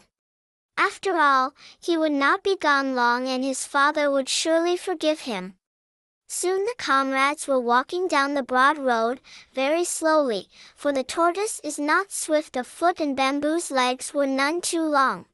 After 0.76 1.16
all, 1.18 1.54
he 1.78 1.96
would 1.96 2.12
not 2.12 2.42
be 2.42 2.56
gone 2.56 2.94
long 2.94 3.28
and 3.28 3.44
his 3.44 3.66
father 3.66 4.10
would 4.10 4.28
surely 4.28 4.76
forgive 4.76 5.20
him. 5.20 5.56
Soon 6.28 6.64
the 6.64 6.74
comrades 6.78 7.48
were 7.48 7.58
walking 7.60 8.06
down 8.06 8.34
the 8.34 8.42
broad 8.42 8.78
road, 8.78 9.20
very 9.52 9.84
slowly, 9.84 10.48
for 10.76 10.92
the 10.92 11.02
tortoise 11.02 11.60
is 11.64 11.78
not 11.78 12.12
swift 12.12 12.56
of 12.56 12.66
foot 12.66 13.00
and 13.00 13.16
Bamboo's 13.16 13.70
legs 13.70 14.14
were 14.14 14.26
none 14.26 14.60
too 14.60 14.82
long. 14.82 15.26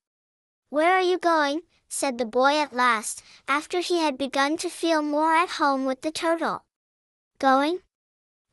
Where 0.71 0.93
are 0.95 1.03
you 1.03 1.19
going? 1.19 1.63
said 1.89 2.19
the 2.19 2.25
boy 2.25 2.59
at 2.59 2.73
last, 2.73 3.23
after 3.47 3.81
he 3.81 3.99
had 3.99 4.19
begun 4.19 4.57
to 4.57 4.69
feel 4.69 5.03
more 5.03 5.35
at 5.35 5.61
home 5.61 5.85
with 5.85 6.01
the 6.01 6.11
turtle. 6.11 6.65
Going? 7.39 7.81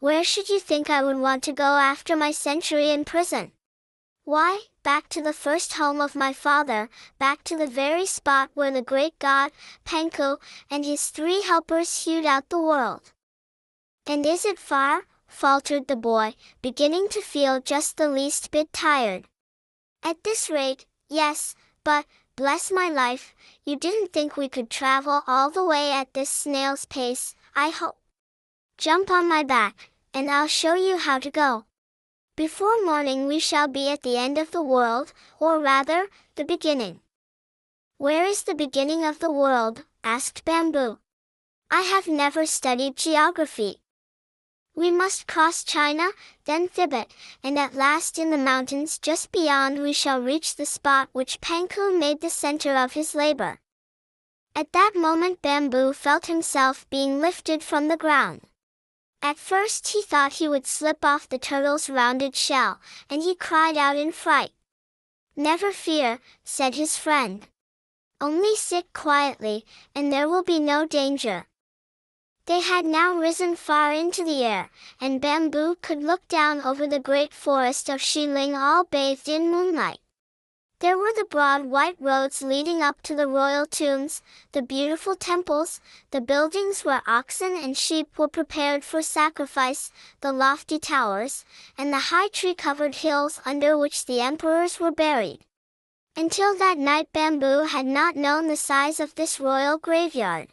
Where 0.03 0.25
should 0.25 0.49
you 0.49 0.59
think 0.59 0.89
I 0.89 1.01
would 1.01 1.15
want 1.15 1.43
to 1.43 1.53
go 1.53 1.77
after 1.77 2.17
my 2.17 2.31
century 2.31 2.89
in 2.89 3.05
prison? 3.05 3.53
Why, 4.25 4.63
back 4.83 5.07
to 5.07 5.21
the 5.21 5.31
first 5.31 5.75
home 5.75 6.01
of 6.01 6.13
my 6.13 6.33
father, 6.33 6.89
back 7.19 7.41
to 7.45 7.55
the 7.55 7.67
very 7.67 8.05
spot 8.05 8.49
where 8.53 8.69
the 8.69 8.81
great 8.81 9.17
god, 9.17 9.53
Panku, 9.85 10.39
and 10.69 10.83
his 10.83 11.07
three 11.07 11.43
helpers 11.43 12.03
hewed 12.03 12.25
out 12.25 12.49
the 12.49 12.59
world. 12.59 13.13
And 14.05 14.25
is 14.25 14.43
it 14.43 14.59
far? 14.59 15.03
faltered 15.25 15.87
the 15.87 15.95
boy, 15.95 16.35
beginning 16.61 17.07
to 17.07 17.21
feel 17.21 17.61
just 17.61 17.95
the 17.95 18.09
least 18.09 18.51
bit 18.51 18.73
tired. 18.73 19.23
At 20.03 20.25
this 20.25 20.49
rate, 20.49 20.85
yes, 21.07 21.55
but, 21.85 22.05
bless 22.35 22.73
my 22.73 22.89
life, 22.89 23.33
you 23.63 23.77
didn't 23.77 24.11
think 24.11 24.35
we 24.35 24.49
could 24.49 24.69
travel 24.69 25.21
all 25.27 25.49
the 25.49 25.63
way 25.63 25.93
at 25.93 26.13
this 26.13 26.29
snail's 26.29 26.83
pace, 26.83 27.35
I 27.55 27.69
hope. 27.69 27.99
Jump 28.77 29.09
on 29.09 29.29
my 29.29 29.43
back, 29.43 29.91
and 30.13 30.29
I'll 30.29 30.47
show 30.47 30.75
you 30.75 30.97
how 30.97 31.19
to 31.19 31.31
go. 31.31 31.65
Before 32.35 32.83
morning 32.83 33.27
we 33.27 33.39
shall 33.39 33.67
be 33.67 33.89
at 33.89 34.01
the 34.01 34.17
end 34.17 34.37
of 34.37 34.51
the 34.51 34.63
world, 34.63 35.13
or 35.39 35.59
rather, 35.59 36.07
the 36.35 36.43
beginning. 36.43 37.01
Where 37.97 38.25
is 38.25 38.43
the 38.43 38.55
beginning 38.55 39.05
of 39.05 39.19
the 39.19 39.31
world? 39.31 39.85
asked 40.03 40.43
Bamboo. 40.43 40.99
I 41.69 41.81
have 41.81 42.07
never 42.07 42.45
studied 42.45 42.95
geography. 42.95 43.81
We 44.75 44.89
must 44.89 45.27
cross 45.27 45.63
China, 45.63 46.09
then 46.45 46.67
Thibet, 46.67 47.11
and 47.43 47.59
at 47.59 47.75
last 47.75 48.17
in 48.17 48.31
the 48.31 48.37
mountains 48.37 48.97
just 48.97 49.31
beyond 49.31 49.79
we 49.79 49.93
shall 49.93 50.19
reach 50.19 50.55
the 50.55 50.65
spot 50.65 51.09
which 51.11 51.39
Panku 51.41 51.97
made 51.97 52.21
the 52.21 52.29
center 52.31 52.75
of 52.75 52.93
his 52.93 53.13
labor. 53.13 53.59
At 54.55 54.71
that 54.73 54.93
moment 54.95 55.41
Bamboo 55.41 55.93
felt 55.93 56.25
himself 56.25 56.89
being 56.89 57.21
lifted 57.21 57.61
from 57.61 57.87
the 57.87 57.97
ground. 57.97 58.41
At 59.23 59.37
first 59.37 59.87
he 59.87 60.01
thought 60.01 60.33
he 60.33 60.49
would 60.49 60.67
slip 60.67 61.05
off 61.05 61.29
the 61.29 61.37
turtle's 61.37 61.89
rounded 61.89 62.35
shell, 62.35 62.81
and 63.09 63.23
he 63.23 63.35
cried 63.35 63.77
out 63.77 63.95
in 63.95 64.11
fright. 64.11 64.51
Never 65.37 65.71
fear, 65.71 66.19
said 66.43 66.75
his 66.75 66.97
friend. 66.97 67.47
Only 68.19 68.57
sit 68.57 68.91
quietly, 68.91 69.65
and 69.95 70.11
there 70.11 70.27
will 70.27 70.43
be 70.43 70.59
no 70.59 70.85
danger. 70.85 71.47
They 72.47 72.59
had 72.59 72.85
now 72.85 73.15
risen 73.15 73.55
far 73.55 73.93
into 73.93 74.25
the 74.25 74.43
air, 74.43 74.69
and 74.99 75.21
Bamboo 75.21 75.77
could 75.81 76.03
look 76.03 76.27
down 76.27 76.59
over 76.59 76.85
the 76.85 76.99
great 76.99 77.33
forest 77.33 77.87
of 77.87 78.01
Xiling 78.01 78.57
all 78.61 78.83
bathed 78.83 79.29
in 79.29 79.49
moonlight. 79.49 80.02
There 80.83 80.97
were 80.97 81.13
the 81.15 81.23
broad 81.23 81.67
white 81.67 81.95
roads 81.97 82.41
leading 82.41 82.81
up 82.81 83.01
to 83.03 83.15
the 83.15 83.25
royal 83.25 83.65
tombs, 83.65 84.21
the 84.51 84.61
beautiful 84.61 85.15
temples, 85.15 85.79
the 86.11 86.19
buildings 86.19 86.83
where 86.83 87.01
oxen 87.07 87.55
and 87.55 87.77
sheep 87.77 88.19
were 88.19 88.27
prepared 88.27 88.83
for 88.83 89.01
sacrifice, 89.01 89.93
the 90.19 90.33
lofty 90.33 90.79
towers, 90.79 91.45
and 91.77 91.93
the 91.93 92.11
high 92.11 92.27
tree-covered 92.27 92.95
hills 92.95 93.39
under 93.45 93.77
which 93.77 94.07
the 94.07 94.19
emperors 94.19 94.77
were 94.77 94.91
buried. 94.91 95.45
Until 96.17 96.53
that 96.57 96.77
night 96.77 97.07
Bamboo 97.13 97.63
had 97.67 97.85
not 97.85 98.17
known 98.17 98.49
the 98.49 98.57
size 98.57 98.99
of 98.99 99.15
this 99.15 99.39
royal 99.39 99.77
graveyard. 99.77 100.49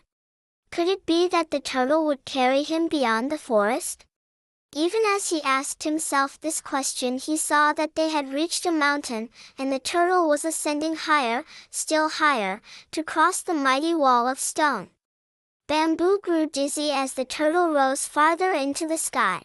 Could 0.71 0.87
it 0.87 1.07
be 1.07 1.27
that 1.27 1.51
the 1.51 1.59
turtle 1.59 2.07
would 2.07 2.25
carry 2.25 2.63
him 2.63 2.87
beyond 2.87 3.33
the 3.33 3.37
forest? 3.37 4.05
Even 4.73 5.03
as 5.05 5.31
he 5.31 5.43
asked 5.43 5.83
himself 5.83 6.41
this 6.41 6.61
question 6.61 7.19
he 7.19 7.37
saw 7.37 7.73
that 7.73 7.97
they 7.97 8.11
had 8.11 8.33
reached 8.33 8.65
a 8.65 8.71
mountain, 8.71 9.29
and 9.59 9.73
the 9.73 9.81
turtle 9.81 10.29
was 10.29 10.45
ascending 10.45 10.95
higher, 10.95 11.45
still 11.71 12.09
higher, 12.09 12.63
to 12.93 13.03
cross 13.03 13.43
the 13.43 13.53
mighty 13.53 13.95
wall 13.95 14.29
of 14.29 14.39
stone. 14.39 14.91
Bamboo 15.67 16.21
grew 16.23 16.47
dizzy 16.47 16.93
as 16.93 17.15
the 17.15 17.25
turtle 17.25 17.71
rose 17.71 18.07
farther 18.07 18.53
into 18.53 18.87
the 18.87 18.99
sky. 18.99 19.43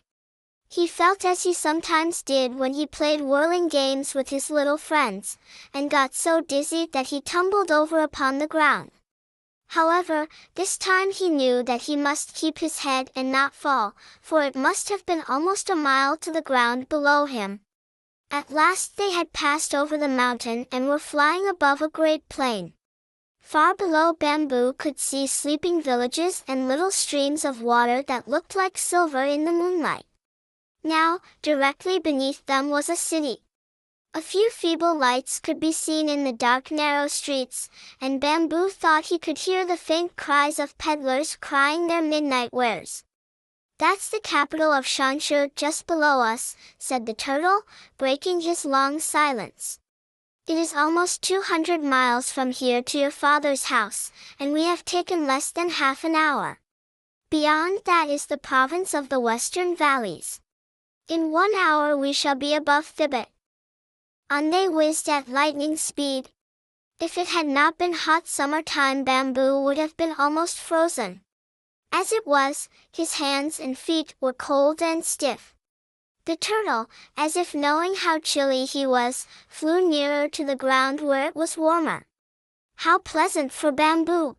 He 0.70 0.88
felt 0.88 1.26
as 1.26 1.44
he 1.44 1.54
sometimes 1.54 2.22
did 2.22 2.56
when 2.56 2.74
he 2.74 2.86
played 2.86 3.22
whirling 3.22 3.68
games 3.68 4.14
with 4.14 4.30
his 4.30 4.50
little 4.50 4.78
friends, 4.78 5.38
and 5.74 5.90
got 5.90 6.14
so 6.14 6.42
dizzy 6.42 6.88
that 6.94 7.08
he 7.08 7.22
tumbled 7.22 7.72
over 7.72 8.00
upon 8.00 8.38
the 8.38 8.48
ground. 8.48 8.92
However, 9.68 10.28
this 10.54 10.78
time 10.78 11.12
he 11.12 11.30
knew 11.30 11.64
that 11.64 11.84
he 11.84 11.96
must 11.96 12.36
keep 12.36 12.60
his 12.60 12.80
head 12.80 13.12
and 13.16 13.32
not 13.32 13.54
fall, 13.54 13.96
for 14.22 14.42
it 14.42 14.56
must 14.56 14.90
have 14.90 15.06
been 15.06 15.24
almost 15.28 15.70
a 15.70 15.76
mile 15.76 16.18
to 16.18 16.32
the 16.32 16.42
ground 16.42 16.88
below 16.88 17.26
him. 17.26 17.62
At 18.32 18.52
last 18.52 18.98
they 18.98 19.12
had 19.12 19.34
passed 19.34 19.76
over 19.76 19.98
the 19.98 20.08
mountain 20.08 20.66
and 20.72 20.88
were 20.88 21.00
flying 21.00 21.48
above 21.48 21.82
a 21.82 21.90
great 21.90 22.28
plain. 22.30 22.74
Far 23.40 23.76
below 23.76 24.14
Bamboo 24.14 24.74
could 24.74 25.00
see 25.00 25.28
sleeping 25.28 25.82
villages 25.82 26.44
and 26.48 26.68
little 26.68 26.90
streams 26.90 27.46
of 27.46 27.62
water 27.62 28.02
that 28.08 28.28
looked 28.28 28.56
like 28.56 28.78
silver 28.78 29.24
in 29.24 29.46
the 29.46 29.52
moonlight. 29.52 30.06
Now, 30.84 31.20
directly 31.42 32.00
beneath 32.00 32.46
them 32.48 32.70
was 32.70 32.90
a 32.90 32.96
city. 32.96 33.45
A 34.16 34.22
few 34.22 34.50
feeble 34.50 34.98
lights 34.98 35.42
could 35.42 35.60
be 35.60 35.74
seen 35.74 36.08
in 36.08 36.24
the 36.24 36.32
dark 36.32 36.72
narrow 36.72 37.10
streets, 37.10 37.68
and 38.00 38.22
Bamboo 38.22 38.70
thought 38.70 39.08
he 39.08 39.20
could 39.20 39.40
hear 39.40 39.66
the 39.66 39.76
faint 39.76 40.16
cries 40.16 40.58
of 40.58 40.78
peddlers 40.78 41.36
crying 41.36 41.88
their 41.88 42.02
midnight 42.02 42.54
wares. 42.54 43.04
That's 43.78 44.08
the 44.08 44.22
capital 44.22 44.72
of 44.72 44.86
Shanshur 44.86 45.54
just 45.58 45.86
below 45.86 46.22
us, 46.22 46.56
said 46.80 47.06
the 47.06 47.14
turtle, 47.14 47.64
breaking 47.98 48.40
his 48.40 48.64
long 48.64 49.02
silence. 49.02 49.80
It 50.48 50.58
is 50.58 50.74
almost 50.74 51.22
200 51.22 51.84
miles 51.84 52.32
from 52.32 52.52
here 52.52 52.82
to 52.84 52.98
your 52.98 53.12
father's 53.12 53.66
house, 53.66 54.14
and 54.40 54.54
we 54.54 54.64
have 54.64 54.86
taken 54.86 55.28
less 55.28 55.52
than 55.52 55.72
half 55.72 56.06
an 56.06 56.16
hour. 56.16 56.62
Beyond 57.30 57.82
that 57.84 58.10
is 58.10 58.28
the 58.28 58.38
province 58.38 58.94
of 58.94 59.10
the 59.10 59.20
Western 59.20 59.76
Valleys. 59.76 60.40
In 61.10 61.34
one 61.34 61.54
hour 61.54 61.98
we 61.98 62.14
shall 62.14 62.36
be 62.36 62.54
above 62.54 62.86
Thibet. 62.86 63.28
On 64.28 64.50
they 64.50 64.68
whizzed 64.68 65.08
at 65.08 65.30
lightning 65.30 65.78
speed. 65.78 66.32
If 67.00 67.16
it 67.16 67.28
had 67.28 67.46
not 67.46 67.78
been 67.78 67.94
hot 67.94 68.28
summertime 68.28 69.04
bamboo 69.04 69.60
would 69.60 69.78
have 69.78 69.96
been 69.98 70.16
almost 70.18 70.58
frozen. 70.58 71.22
As 71.92 72.12
it 72.12 72.26
was, 72.26 72.68
his 72.92 73.14
hands 73.14 73.60
and 73.60 73.78
feet 73.78 74.16
were 74.20 74.34
cold 74.34 74.82
and 74.82 75.06
stiff. 75.06 75.54
The 76.26 76.36
turtle, 76.36 76.90
as 77.16 77.36
if 77.36 77.54
knowing 77.54 77.94
how 77.94 78.18
chilly 78.18 78.66
he 78.66 78.88
was, 78.88 79.28
flew 79.48 79.88
nearer 79.88 80.28
to 80.30 80.44
the 80.44 80.56
ground 80.56 81.02
where 81.02 81.28
it 81.28 81.36
was 81.36 81.56
warmer. 81.56 82.08
How 82.78 82.98
pleasant 82.98 83.52
for 83.52 83.72
bamboo! 83.72 84.38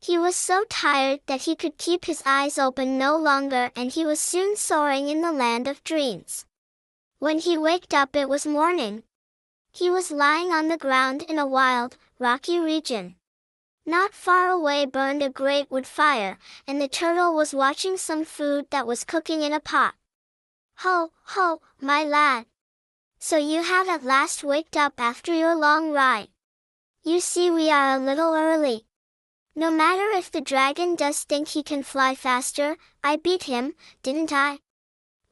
He 0.00 0.16
was 0.16 0.34
so 0.34 0.64
tired 0.70 1.20
that 1.26 1.42
he 1.42 1.54
could 1.54 1.76
keep 1.76 2.06
his 2.06 2.22
eyes 2.24 2.58
open 2.58 2.96
no 2.96 3.18
longer 3.18 3.70
and 3.76 3.92
he 3.92 4.06
was 4.06 4.18
soon 4.18 4.56
soaring 4.56 5.10
in 5.10 5.20
the 5.20 5.30
land 5.30 5.68
of 5.68 5.84
dreams. 5.84 6.46
When 7.18 7.38
he 7.38 7.58
waked 7.58 7.92
up 7.92 8.16
it 8.16 8.26
was 8.26 8.46
morning. 8.46 9.02
He 9.72 9.88
was 9.88 10.10
lying 10.10 10.52
on 10.52 10.68
the 10.68 10.76
ground 10.76 11.22
in 11.22 11.38
a 11.38 11.46
wild, 11.46 11.96
rocky 12.18 12.58
region. 12.58 13.16
Not 13.86 14.14
far 14.14 14.50
away 14.50 14.84
burned 14.84 15.22
a 15.22 15.30
great 15.30 15.70
wood 15.70 15.86
fire, 15.86 16.38
and 16.66 16.80
the 16.80 16.88
turtle 16.88 17.34
was 17.34 17.54
watching 17.54 17.96
some 17.96 18.24
food 18.24 18.70
that 18.70 18.86
was 18.86 19.04
cooking 19.04 19.42
in 19.42 19.52
a 19.52 19.60
pot. 19.60 19.94
Ho, 20.78 21.12
ho, 21.24 21.60
my 21.80 22.04
lad! 22.04 22.46
So 23.18 23.36
you 23.36 23.62
have 23.62 23.88
at 23.88 24.02
last 24.02 24.42
waked 24.42 24.76
up 24.76 25.00
after 25.00 25.34
your 25.34 25.54
long 25.54 25.92
ride. 25.92 26.28
You 27.02 27.20
see 27.20 27.50
we 27.50 27.70
are 27.70 27.94
a 27.94 27.98
little 27.98 28.34
early. 28.34 28.86
No 29.54 29.70
matter 29.70 30.08
if 30.10 30.30
the 30.30 30.40
dragon 30.40 30.94
does 30.94 31.24
think 31.24 31.48
he 31.48 31.62
can 31.62 31.82
fly 31.82 32.14
faster, 32.14 32.76
I 33.02 33.16
beat 33.16 33.44
him, 33.44 33.74
didn't 34.02 34.32
I? 34.32 34.60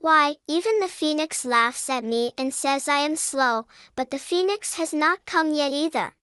Why, 0.01 0.37
even 0.47 0.79
the 0.79 0.89
phoenix 0.89 1.45
laughs 1.45 1.91
at 1.91 2.05
me 2.05 2.33
and 2.39 2.55
says 2.55 2.87
I 2.87 2.99
am 2.99 3.17
slow, 3.17 3.67
but 3.97 4.11
the 4.11 4.19
phoenix 4.19 4.75
has 4.75 4.95
not 4.95 5.27
come 5.27 5.53
yet 5.53 5.73
either. 5.73 6.15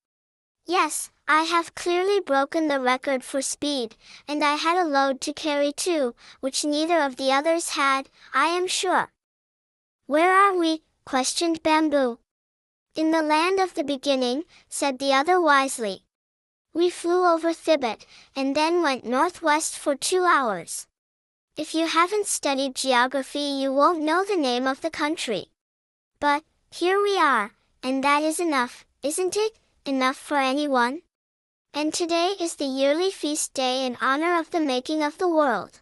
Yes, 0.66 1.12
I 1.28 1.44
have 1.44 1.76
clearly 1.76 2.22
broken 2.22 2.70
the 2.70 2.80
record 2.80 3.24
for 3.24 3.42
speed, 3.42 3.98
and 4.28 4.44
I 4.44 4.56
had 4.56 4.78
a 4.78 4.88
load 4.88 5.20
to 5.22 5.34
carry 5.34 5.74
too, 5.74 6.16
which 6.40 6.64
neither 6.64 7.02
of 7.02 7.18
the 7.18 7.32
others 7.34 7.72
had, 7.72 8.10
I 8.34 8.48
am 8.48 8.68
sure. 8.68 9.12
Where 10.08 10.32
are 10.32 10.58
we? 10.58 10.84
questioned 11.06 11.62
Bamboo. 11.62 12.20
In 12.96 13.12
the 13.12 13.22
land 13.22 13.60
of 13.60 13.74
the 13.74 13.84
beginning, 13.84 14.46
said 14.70 15.00
the 15.00 15.14
other 15.14 15.42
wisely. 15.42 16.06
We 16.74 16.90
flew 16.90 17.26
over 17.26 17.52
Thibet, 17.52 18.06
and 18.36 18.56
then 18.56 18.82
went 18.82 19.04
northwest 19.06 19.78
for 19.78 19.96
two 19.96 20.24
hours. 20.24 20.88
If 21.58 21.74
you 21.74 21.88
haven't 21.88 22.28
studied 22.28 22.76
geography 22.76 23.40
you 23.40 23.72
won't 23.72 24.02
know 24.02 24.26
the 24.26 24.36
name 24.36 24.68
of 24.68 24.82
the 24.82 24.90
country. 24.90 25.52
But, 26.20 26.44
here 26.70 27.02
we 27.02 27.18
are, 27.18 27.54
and 27.82 28.04
that 28.04 28.24
is 28.24 28.42
enough, 28.42 28.86
isn't 29.02 29.38
it? 29.38 29.58
Enough 29.86 30.18
for 30.18 30.36
anyone? 30.36 31.04
And 31.74 31.94
today 31.94 32.36
is 32.42 32.56
the 32.56 32.66
yearly 32.66 33.10
feast 33.10 33.54
day 33.54 33.86
in 33.86 33.98
honor 34.02 34.38
of 34.38 34.52
the 34.52 34.60
making 34.60 35.02
of 35.02 35.18
the 35.18 35.30
world. 35.30 35.80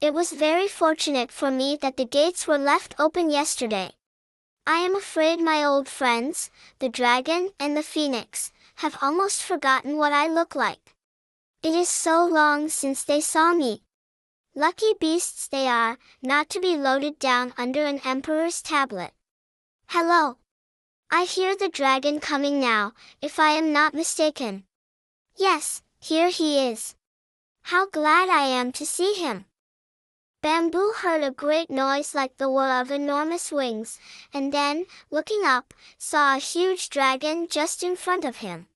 It 0.00 0.14
was 0.14 0.32
very 0.32 0.68
fortunate 0.68 1.30
for 1.30 1.50
me 1.50 1.76
that 1.82 1.98
the 1.98 2.06
gates 2.06 2.46
were 2.46 2.56
left 2.56 2.94
open 2.98 3.28
yesterday. 3.28 3.92
I 4.66 4.78
am 4.78 4.96
afraid 4.96 5.38
my 5.38 5.62
old 5.62 5.86
friends, 5.86 6.50
the 6.78 6.88
dragon 6.88 7.50
and 7.60 7.76
the 7.76 7.82
phoenix, 7.82 8.52
have 8.76 8.96
almost 9.02 9.42
forgotten 9.42 9.98
what 9.98 10.14
I 10.14 10.28
look 10.28 10.54
like. 10.54 10.94
It 11.62 11.74
is 11.74 11.90
so 11.90 12.24
long 12.24 12.70
since 12.70 13.04
they 13.04 13.20
saw 13.20 13.52
me. 13.52 13.83
Lucky 14.56 14.94
beasts 15.00 15.48
they 15.48 15.66
are, 15.66 15.98
not 16.22 16.48
to 16.50 16.60
be 16.60 16.76
loaded 16.76 17.18
down 17.18 17.52
under 17.58 17.84
an 17.86 18.00
emperor's 18.04 18.62
tablet. 18.62 19.12
Hello! 19.88 20.38
I 21.10 21.24
hear 21.24 21.56
the 21.56 21.68
dragon 21.68 22.20
coming 22.20 22.60
now, 22.60 22.92
if 23.20 23.40
I 23.40 23.50
am 23.50 23.72
not 23.72 23.94
mistaken. 23.94 24.64
Yes, 25.36 25.82
here 25.98 26.28
he 26.28 26.68
is. 26.68 26.94
How 27.62 27.86
glad 27.86 28.28
I 28.28 28.46
am 28.46 28.70
to 28.72 28.86
see 28.86 29.14
him. 29.14 29.46
Bamboo 30.40 30.92
heard 30.98 31.24
a 31.24 31.32
great 31.32 31.68
noise 31.68 32.14
like 32.14 32.36
the 32.36 32.48
whir 32.48 32.80
of 32.80 32.92
enormous 32.92 33.50
wings, 33.50 33.98
and 34.32 34.52
then, 34.52 34.86
looking 35.10 35.42
up, 35.44 35.74
saw 35.98 36.36
a 36.36 36.38
huge 36.38 36.90
dragon 36.90 37.48
just 37.48 37.82
in 37.82 37.96
front 37.96 38.24
of 38.24 38.36
him. 38.36 38.68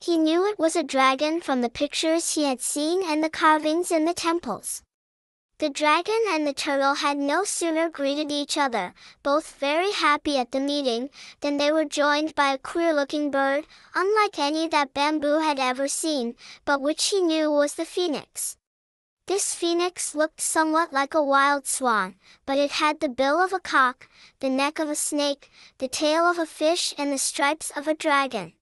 He 0.00 0.18
knew 0.18 0.44
it 0.44 0.58
was 0.58 0.74
a 0.74 0.82
dragon 0.82 1.40
from 1.40 1.60
the 1.60 1.68
pictures 1.68 2.34
he 2.34 2.44
had 2.44 2.60
seen 2.60 3.04
and 3.04 3.22
the 3.22 3.30
carvings 3.30 3.92
in 3.92 4.06
the 4.06 4.14
temples. 4.14 4.82
The 5.64 5.70
dragon 5.70 6.20
and 6.28 6.46
the 6.46 6.52
turtle 6.52 6.96
had 6.96 7.16
no 7.16 7.42
sooner 7.42 7.88
greeted 7.88 8.30
each 8.30 8.58
other, 8.58 8.92
both 9.22 9.56
very 9.56 9.92
happy 9.92 10.36
at 10.36 10.52
the 10.52 10.60
meeting, 10.60 11.08
than 11.40 11.56
they 11.56 11.72
were 11.72 11.86
joined 11.86 12.34
by 12.34 12.52
a 12.52 12.58
queer-looking 12.58 13.30
bird, 13.30 13.66
unlike 13.94 14.38
any 14.38 14.68
that 14.68 14.92
Bamboo 14.92 15.38
had 15.38 15.58
ever 15.58 15.88
seen, 15.88 16.36
but 16.66 16.82
which 16.82 17.08
he 17.08 17.22
knew 17.22 17.50
was 17.50 17.76
the 17.76 17.86
phoenix. 17.86 18.58
This 19.26 19.54
phoenix 19.54 20.14
looked 20.14 20.42
somewhat 20.42 20.92
like 20.92 21.14
a 21.14 21.22
wild 21.22 21.66
swan, 21.66 22.16
but 22.44 22.58
it 22.58 22.72
had 22.72 23.00
the 23.00 23.08
bill 23.08 23.42
of 23.42 23.54
a 23.54 23.58
cock, 23.58 24.10
the 24.40 24.50
neck 24.50 24.78
of 24.78 24.90
a 24.90 24.94
snake, 24.94 25.50
the 25.78 25.88
tail 25.88 26.26
of 26.26 26.38
a 26.38 26.44
fish 26.44 26.92
and 26.98 27.10
the 27.10 27.16
stripes 27.16 27.72
of 27.74 27.88
a 27.88 27.94
dragon. 27.94 28.52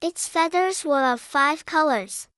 Its 0.00 0.26
feathers 0.26 0.86
were 0.86 1.04
of 1.04 1.20
five 1.20 1.66
colors, 1.66 2.28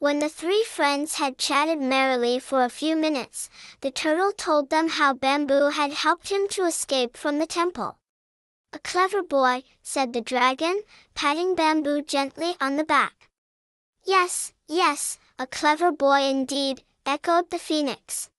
when 0.00 0.20
the 0.20 0.28
three 0.28 0.62
friends 0.62 1.14
had 1.14 1.36
chatted 1.36 1.80
merrily 1.80 2.38
for 2.38 2.62
a 2.62 2.70
few 2.70 2.94
minutes, 2.94 3.50
the 3.80 3.90
turtle 3.90 4.30
told 4.30 4.70
them 4.70 4.88
how 4.88 5.12
Bamboo 5.12 5.70
had 5.70 5.92
helped 5.92 6.28
him 6.28 6.46
to 6.48 6.64
escape 6.64 7.16
from 7.16 7.38
the 7.38 7.46
temple. 7.46 7.98
A 8.72 8.78
clever 8.78 9.22
boy, 9.22 9.64
said 9.82 10.12
the 10.12 10.20
dragon, 10.20 10.82
patting 11.14 11.56
Bamboo 11.56 12.02
gently 12.02 12.54
on 12.60 12.76
the 12.76 12.84
back. 12.84 13.28
Yes, 14.04 14.52
yes, 14.68 15.18
a 15.36 15.46
clever 15.48 15.90
boy 15.90 16.22
indeed, 16.22 16.84
echoed 17.04 17.50
the 17.50 17.58
phoenix. 17.58 18.30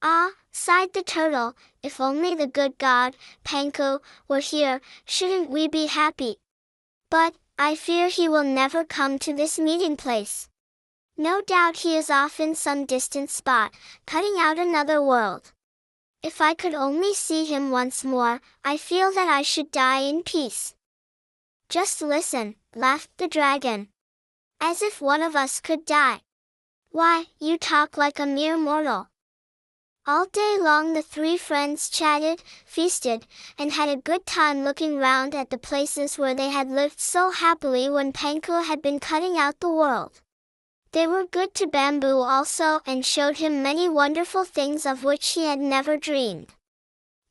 Ah, 0.00 0.30
sighed 0.50 0.94
the 0.94 1.02
turtle, 1.02 1.54
if 1.82 2.00
only 2.00 2.34
the 2.34 2.46
good 2.46 2.78
god, 2.78 3.16
Panku, 3.44 4.00
were 4.28 4.40
here, 4.40 4.80
shouldn't 5.04 5.50
we 5.50 5.68
be 5.68 5.86
happy? 5.86 6.36
But, 7.10 7.34
I 7.58 7.74
fear 7.74 8.08
he 8.08 8.28
will 8.28 8.44
never 8.44 8.84
come 8.84 9.18
to 9.20 9.34
this 9.34 9.58
meeting 9.58 9.96
place. 9.96 10.48
No 11.18 11.40
doubt 11.40 11.78
he 11.78 11.96
is 11.96 12.10
off 12.10 12.38
in 12.38 12.54
some 12.54 12.84
distant 12.84 13.30
spot, 13.30 13.72
cutting 14.06 14.34
out 14.38 14.58
another 14.58 15.02
world. 15.02 15.52
If 16.22 16.42
I 16.42 16.52
could 16.52 16.74
only 16.74 17.14
see 17.14 17.46
him 17.46 17.70
once 17.70 18.04
more, 18.04 18.42
I 18.62 18.76
feel 18.76 19.10
that 19.12 19.28
I 19.28 19.40
should 19.40 19.70
die 19.70 20.00
in 20.00 20.22
peace. 20.22 20.74
Just 21.70 22.02
listen, 22.02 22.56
laughed 22.74 23.10
the 23.16 23.28
dragon. 23.28 23.88
As 24.60 24.82
if 24.82 25.00
one 25.00 25.22
of 25.22 25.34
us 25.34 25.60
could 25.60 25.86
die. 25.86 26.20
Why, 26.90 27.26
you 27.40 27.56
talk 27.56 27.96
like 27.96 28.18
a 28.18 28.26
mere 28.26 28.58
mortal. 28.58 29.08
All 30.06 30.26
day 30.26 30.58
long 30.60 30.92
the 30.92 31.02
three 31.02 31.38
friends 31.38 31.88
chatted, 31.88 32.42
feasted, 32.66 33.26
and 33.58 33.72
had 33.72 33.88
a 33.88 33.96
good 33.96 34.26
time 34.26 34.64
looking 34.64 34.98
round 34.98 35.34
at 35.34 35.48
the 35.48 35.58
places 35.58 36.18
where 36.18 36.34
they 36.34 36.50
had 36.50 36.70
lived 36.70 37.00
so 37.00 37.30
happily 37.30 37.88
when 37.88 38.12
Panku 38.12 38.64
had 38.64 38.82
been 38.82 39.00
cutting 39.00 39.38
out 39.38 39.60
the 39.60 39.72
world. 39.72 40.20
They 40.92 41.06
were 41.06 41.26
good 41.26 41.54
to 41.54 41.66
Bamboo 41.66 42.20
also 42.20 42.80
and 42.86 43.04
showed 43.04 43.38
him 43.38 43.62
many 43.62 43.88
wonderful 43.88 44.44
things 44.44 44.86
of 44.86 45.04
which 45.04 45.30
he 45.30 45.44
had 45.44 45.58
never 45.58 45.96
dreamed. 45.96 46.54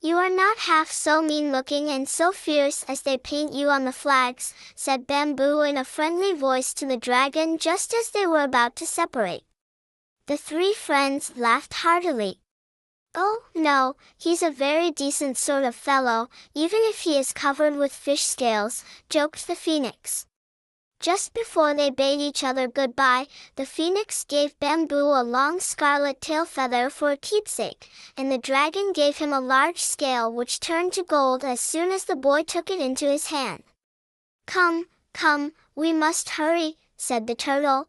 You 0.01 0.17
are 0.17 0.29
not 0.29 0.59
half 0.59 0.91
so 0.91 1.21
mean-looking 1.21 1.89
and 1.89 2.07
so 2.07 2.31
fierce 2.31 2.85
as 2.87 3.01
they 3.01 3.17
paint 3.17 3.53
you 3.53 3.69
on 3.69 3.85
the 3.85 3.91
flags, 3.91 4.53
said 4.75 5.07
Bamboo 5.07 5.61
in 5.61 5.77
a 5.77 5.83
friendly 5.83 6.33
voice 6.33 6.75
to 6.75 6.85
the 6.85 6.97
dragon 6.97 7.57
just 7.57 7.93
as 7.93 8.11
they 8.11 8.27
were 8.27 8.43
about 8.43 8.75
to 8.75 8.85
separate. 8.85 9.43
The 10.27 10.37
three 10.37 10.73
friends 10.73 11.31
laughed 11.35 11.73
heartily. 11.73 12.39
Oh, 13.15 13.45
no, 13.55 13.95
he's 14.17 14.43
a 14.43 14.51
very 14.51 14.91
decent 14.91 15.37
sort 15.37 15.63
of 15.63 15.73
fellow, 15.73 16.29
even 16.53 16.81
if 16.83 16.99
he 16.99 17.17
is 17.17 17.31
covered 17.31 17.75
with 17.75 17.93
fish 17.93 18.23
scales, 18.23 18.83
joked 19.09 19.47
the 19.47 19.55
phoenix. 19.55 20.27
Just 21.05 21.35
before 21.35 21.75
they 21.75 21.91
bade 21.91 22.19
each 22.19 22.43
other 22.43 22.67
goodbye, 22.67 23.27
the 23.57 23.65
phoenix 23.67 24.23
gave 24.23 24.59
Bamboo 24.59 25.13
a 25.13 25.21
long 25.21 25.59
scarlet 25.59 26.19
tail 26.19 26.45
feather 26.45 26.89
for 26.89 27.11
a 27.11 27.15
keepsake, 27.15 27.91
and 28.17 28.31
the 28.31 28.39
dragon 28.39 28.91
gave 28.91 29.17
him 29.17 29.31
a 29.31 29.39
large 29.39 29.79
scale 29.79 30.33
which 30.33 30.59
turned 30.59 30.93
to 30.93 31.03
gold 31.03 31.43
as 31.43 31.61
soon 31.61 31.91
as 31.91 32.05
the 32.05 32.15
boy 32.15 32.41
took 32.41 32.71
it 32.71 32.81
into 32.81 33.05
his 33.05 33.27
hand. 33.27 33.61
Come, 34.47 34.87
come, 35.13 35.53
we 35.75 35.93
must 35.93 36.41
hurry, 36.41 36.77
said 36.97 37.27
the 37.27 37.35
turtle. 37.35 37.87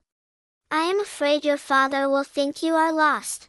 I 0.71 0.83
am 0.83 1.01
afraid 1.01 1.43
your 1.43 1.57
father 1.57 2.11
will 2.11 2.23
think 2.23 2.63
you 2.63 2.75
are 2.75 2.93
lost. 2.93 3.49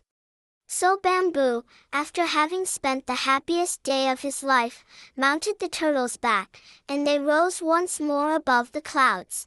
So 0.65 0.95
Bamboo, 0.95 1.65
after 1.91 2.25
having 2.25 2.65
spent 2.65 3.05
the 3.05 3.27
happiest 3.27 3.83
day 3.83 4.09
of 4.09 4.21
his 4.21 4.43
life, 4.43 4.85
mounted 5.17 5.59
the 5.59 5.67
turtle's 5.67 6.15
back, 6.15 6.61
and 6.87 7.05
they 7.05 7.19
rose 7.19 7.61
once 7.61 7.99
more 7.99 8.33
above 8.33 8.71
the 8.71 8.81
clouds. 8.81 9.46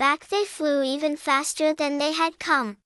Back 0.00 0.28
they 0.28 0.46
flew 0.46 0.82
even 0.82 1.18
faster 1.18 1.74
than 1.74 1.98
they 1.98 2.12
had 2.12 2.38
come. 2.38 2.78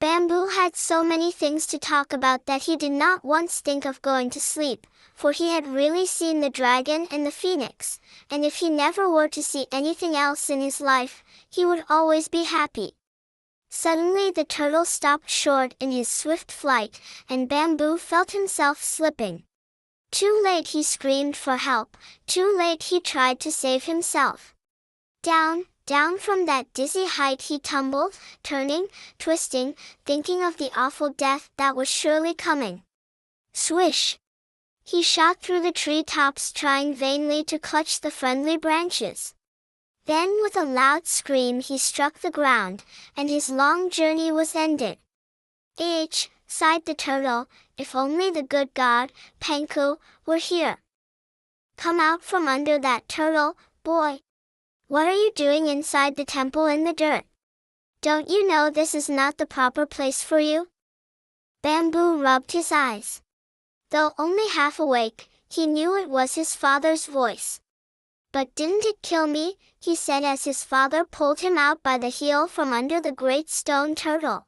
Bamboo 0.00 0.48
had 0.48 0.76
so 0.76 1.02
many 1.02 1.32
things 1.32 1.66
to 1.68 1.78
talk 1.78 2.12
about 2.12 2.44
that 2.44 2.64
he 2.64 2.76
did 2.76 2.92
not 2.92 3.24
once 3.24 3.60
think 3.60 3.86
of 3.86 4.02
going 4.02 4.28
to 4.28 4.38
sleep, 4.38 4.86
for 5.14 5.32
he 5.32 5.48
had 5.48 5.66
really 5.66 6.04
seen 6.04 6.40
the 6.40 6.50
dragon 6.50 7.08
and 7.10 7.24
the 7.24 7.30
phoenix, 7.30 7.98
and 8.28 8.44
if 8.44 8.56
he 8.56 8.68
never 8.68 9.08
were 9.08 9.28
to 9.28 9.42
see 9.42 9.66
anything 9.72 10.14
else 10.14 10.50
in 10.50 10.60
his 10.60 10.78
life, 10.78 11.24
he 11.48 11.64
would 11.64 11.84
always 11.88 12.28
be 12.28 12.44
happy. 12.44 12.92
Suddenly 13.70 14.30
the 14.30 14.44
turtle 14.44 14.84
stopped 14.84 15.30
short 15.30 15.74
in 15.80 15.90
his 15.90 16.08
swift 16.08 16.52
flight, 16.52 17.00
and 17.30 17.48
Bamboo 17.48 17.96
felt 17.96 18.32
himself 18.32 18.82
slipping. 18.82 19.44
Too 20.10 20.42
late 20.44 20.68
he 20.68 20.82
screamed 20.82 21.34
for 21.34 21.56
help, 21.56 21.96
too 22.26 22.54
late 22.54 22.82
he 22.82 23.00
tried 23.00 23.40
to 23.40 23.50
save 23.50 23.84
himself. 23.84 24.54
Down, 25.22 25.64
down 25.86 26.18
from 26.18 26.46
that 26.46 26.72
dizzy 26.74 27.06
height 27.06 27.42
he 27.42 27.58
tumbled, 27.58 28.18
turning, 28.42 28.88
twisting, 29.18 29.74
thinking 30.04 30.42
of 30.42 30.56
the 30.56 30.70
awful 30.76 31.10
death 31.10 31.50
that 31.56 31.76
was 31.76 31.88
surely 31.88 32.34
coming. 32.34 32.82
Swish! 33.52 34.18
He 34.84 35.02
shot 35.02 35.40
through 35.40 35.60
the 35.60 35.72
tree 35.72 36.02
tops 36.02 36.52
trying 36.52 36.94
vainly 36.94 37.44
to 37.44 37.58
clutch 37.58 38.00
the 38.00 38.10
friendly 38.10 38.56
branches. 38.56 39.34
Then 40.06 40.38
with 40.42 40.56
a 40.56 40.64
loud 40.64 41.06
scream 41.06 41.60
he 41.60 41.78
struck 41.78 42.18
the 42.18 42.30
ground, 42.30 42.84
and 43.16 43.28
his 43.28 43.48
long 43.48 43.88
journey 43.90 44.32
was 44.32 44.56
ended. 44.56 44.98
H, 45.78 46.30
sighed 46.46 46.84
the 46.84 46.94
turtle, 46.94 47.48
if 47.78 47.94
only 47.94 48.30
the 48.30 48.42
good 48.42 48.74
god, 48.74 49.12
Panku, 49.40 49.98
were 50.26 50.36
here. 50.36 50.78
Come 51.76 52.00
out 52.00 52.22
from 52.22 52.48
under 52.48 52.78
that 52.78 53.08
turtle, 53.08 53.56
boy. 53.84 54.20
What 54.92 55.08
are 55.08 55.16
you 55.24 55.32
doing 55.34 55.68
inside 55.68 56.16
the 56.16 56.24
temple 56.26 56.66
in 56.66 56.84
the 56.84 56.92
dirt? 56.92 57.24
Don't 58.02 58.28
you 58.28 58.46
know 58.46 58.68
this 58.68 58.94
is 58.94 59.08
not 59.08 59.38
the 59.38 59.46
proper 59.46 59.86
place 59.86 60.22
for 60.22 60.38
you? 60.38 60.68
Bamboo 61.62 62.22
rubbed 62.22 62.52
his 62.52 62.70
eyes. 62.70 63.22
Though 63.90 64.12
only 64.18 64.46
half 64.50 64.78
awake, 64.78 65.30
he 65.48 65.66
knew 65.66 65.96
it 65.96 66.10
was 66.10 66.34
his 66.34 66.54
father's 66.54 67.06
voice. 67.06 67.58
But 68.32 68.54
didn't 68.54 68.84
it 68.84 69.00
kill 69.00 69.26
me, 69.26 69.56
he 69.80 69.96
said 69.96 70.24
as 70.24 70.44
his 70.44 70.62
father 70.62 71.06
pulled 71.06 71.40
him 71.40 71.56
out 71.56 71.82
by 71.82 71.96
the 71.96 72.08
heel 72.10 72.46
from 72.46 72.74
under 72.74 73.00
the 73.00 73.12
great 73.12 73.48
stone 73.48 73.94
turtle. 73.94 74.46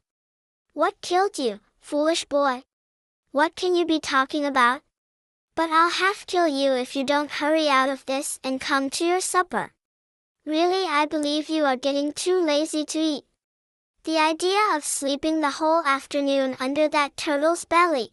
What 0.75 1.01
killed 1.01 1.39
you, 1.39 1.61
foolish 1.81 2.27
boy? 2.27 2.65
What 3.33 3.57
can 3.57 3.75
you 3.75 3.87
be 3.87 3.99
talking 3.99 4.45
about? 4.45 4.83
But 5.55 5.71
I'll 5.71 5.89
half 5.89 6.27
kill 6.27 6.49
you 6.49 6.73
if 6.73 6.95
you 6.95 7.03
don't 7.03 7.41
hurry 7.41 7.71
out 7.71 7.89
of 7.89 8.05
this 8.05 8.39
and 8.45 8.61
come 8.61 8.91
to 8.91 9.07
your 9.07 9.23
supper. 9.23 9.74
Really 10.47 10.85
I 10.87 11.07
believe 11.07 11.49
you 11.49 11.65
are 11.65 11.77
getting 11.77 12.13
too 12.13 12.39
lazy 12.39 12.85
to 12.85 12.99
eat. 12.99 13.25
The 14.03 14.19
idea 14.19 14.61
of 14.75 14.85
sleeping 14.85 15.41
the 15.41 15.53
whole 15.53 15.83
afternoon 15.85 16.55
under 16.61 16.87
that 16.87 17.17
turtle's 17.17 17.65
belly. 17.65 18.13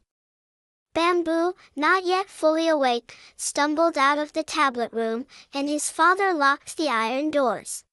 Bamboo, 0.93 1.55
not 1.75 2.05
yet 2.05 2.29
fully 2.29 2.69
awake, 2.69 3.17
stumbled 3.35 3.97
out 3.97 4.17
of 4.17 4.31
the 4.31 4.43
tablet 4.43 4.93
room, 4.93 5.25
and 5.53 5.67
his 5.67 5.89
father 5.89 6.33
locked 6.33 6.77
the 6.77 6.87
iron 6.87 7.31
doors. 7.31 7.83